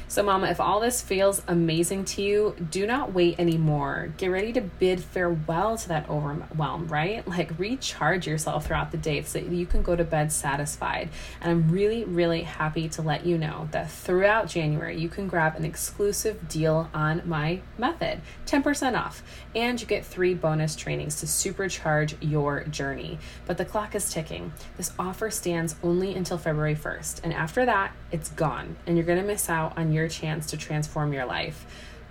So, 0.09 0.23
Mama, 0.23 0.47
if 0.47 0.59
all 0.59 0.79
this 0.79 1.03
feels 1.03 1.43
amazing 1.47 2.03
to 2.05 2.23
you, 2.23 2.55
do 2.71 2.87
not 2.87 3.13
wait 3.13 3.39
anymore. 3.39 4.11
Get 4.17 4.29
ready 4.29 4.51
to 4.53 4.61
bid 4.61 5.03
farewell 5.03 5.77
to 5.77 5.87
that 5.87 6.09
overwhelm, 6.09 6.87
right? 6.87 7.25
Like, 7.27 7.59
recharge 7.59 8.25
yourself 8.25 8.65
throughout 8.65 8.91
the 8.91 8.97
day 8.97 9.21
so 9.21 9.37
that 9.37 9.51
you 9.51 9.67
can 9.67 9.83
go 9.83 9.95
to 9.95 10.03
bed 10.03 10.31
satisfied. 10.31 11.09
And 11.39 11.51
I'm 11.51 11.69
really, 11.71 12.05
really 12.05 12.41
happy 12.41 12.89
to 12.89 13.03
let 13.03 13.23
you 13.23 13.37
know 13.37 13.67
that 13.69 13.91
throughout 13.91 14.47
January, 14.47 14.99
you 14.99 15.09
can 15.09 15.27
grab 15.27 15.55
an 15.55 15.63
exclusive 15.63 16.49
deal 16.49 16.89
on 16.91 17.21
my 17.25 17.61
method 17.77 18.21
10% 18.47 18.99
off. 18.99 19.21
And 19.53 19.79
you 19.79 19.85
get 19.85 20.03
three 20.03 20.33
bonus 20.33 20.75
trainings 20.75 21.19
to 21.19 21.27
supercharge 21.27 22.15
your 22.19 22.63
journey. 22.63 23.19
But 23.45 23.59
the 23.59 23.65
clock 23.65 23.93
is 23.93 24.11
ticking. 24.11 24.53
This 24.75 24.91
offer 24.97 25.29
stands 25.29 25.75
only 25.83 26.15
until 26.15 26.39
February 26.39 26.75
1st. 26.75 27.23
And 27.23 27.31
after 27.31 27.63
that, 27.67 27.93
it's 28.11 28.29
gone. 28.29 28.75
And 28.87 28.97
you're 28.97 29.05
to 29.05 29.23
miss 29.23 29.51
out 29.51 29.77
on 29.77 29.91
your 29.91 29.98
your 29.99 30.09
chance 30.09 30.47
to 30.47 30.57
transform 30.57 31.13
your 31.13 31.25
life. 31.25 31.65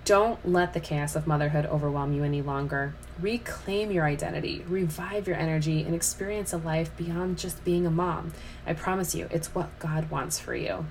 Don't 0.05 0.49
let 0.49 0.73
the 0.73 0.81
chaos 0.81 1.17
of 1.17 1.27
motherhood 1.27 1.67
overwhelm 1.67 2.15
you 2.15 2.25
any 2.25 2.41
longer. 2.41 2.95
Reclaim 3.21 3.91
your 3.91 4.07
identity, 4.07 4.65
revive 4.67 5.27
your 5.27 5.37
energy, 5.37 5.83
and 5.83 5.95
experience 5.95 6.53
a 6.53 6.57
life 6.57 6.97
beyond 6.97 7.37
just 7.37 7.63
being 7.65 7.87
a 7.87 7.91
mom. 7.91 8.33
I 8.67 8.73
promise 8.73 9.15
you, 9.15 9.29
it's 9.31 9.55
what 9.55 9.79
God 9.79 10.11
wants 10.11 10.39
for 10.39 10.55
you. 10.55 10.87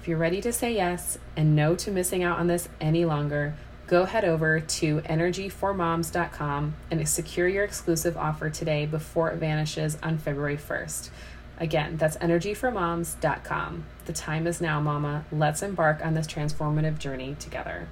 If 0.00 0.08
you're 0.08 0.16
ready 0.16 0.40
to 0.40 0.52
say 0.52 0.74
yes 0.74 1.18
and 1.36 1.54
no 1.54 1.74
to 1.76 1.90
missing 1.90 2.22
out 2.22 2.38
on 2.38 2.46
this 2.46 2.70
any 2.80 3.04
longer, 3.04 3.54
go 3.86 4.04
head 4.04 4.24
over 4.24 4.60
to 4.60 5.00
energyformoms.com 5.00 6.74
and 6.90 7.08
secure 7.08 7.48
your 7.48 7.64
exclusive 7.64 8.16
offer 8.16 8.48
today 8.48 8.86
before 8.86 9.30
it 9.30 9.36
vanishes 9.36 9.98
on 10.02 10.16
February 10.16 10.56
1st. 10.56 11.10
Again, 11.60 11.96
that's 11.96 12.16
energyformoms.com. 12.18 13.84
The 14.06 14.12
time 14.12 14.46
is 14.46 14.60
now, 14.60 14.80
Mama. 14.80 15.24
Let's 15.32 15.62
embark 15.62 16.04
on 16.04 16.14
this 16.14 16.26
transformative 16.26 16.98
journey 16.98 17.36
together. 17.38 17.88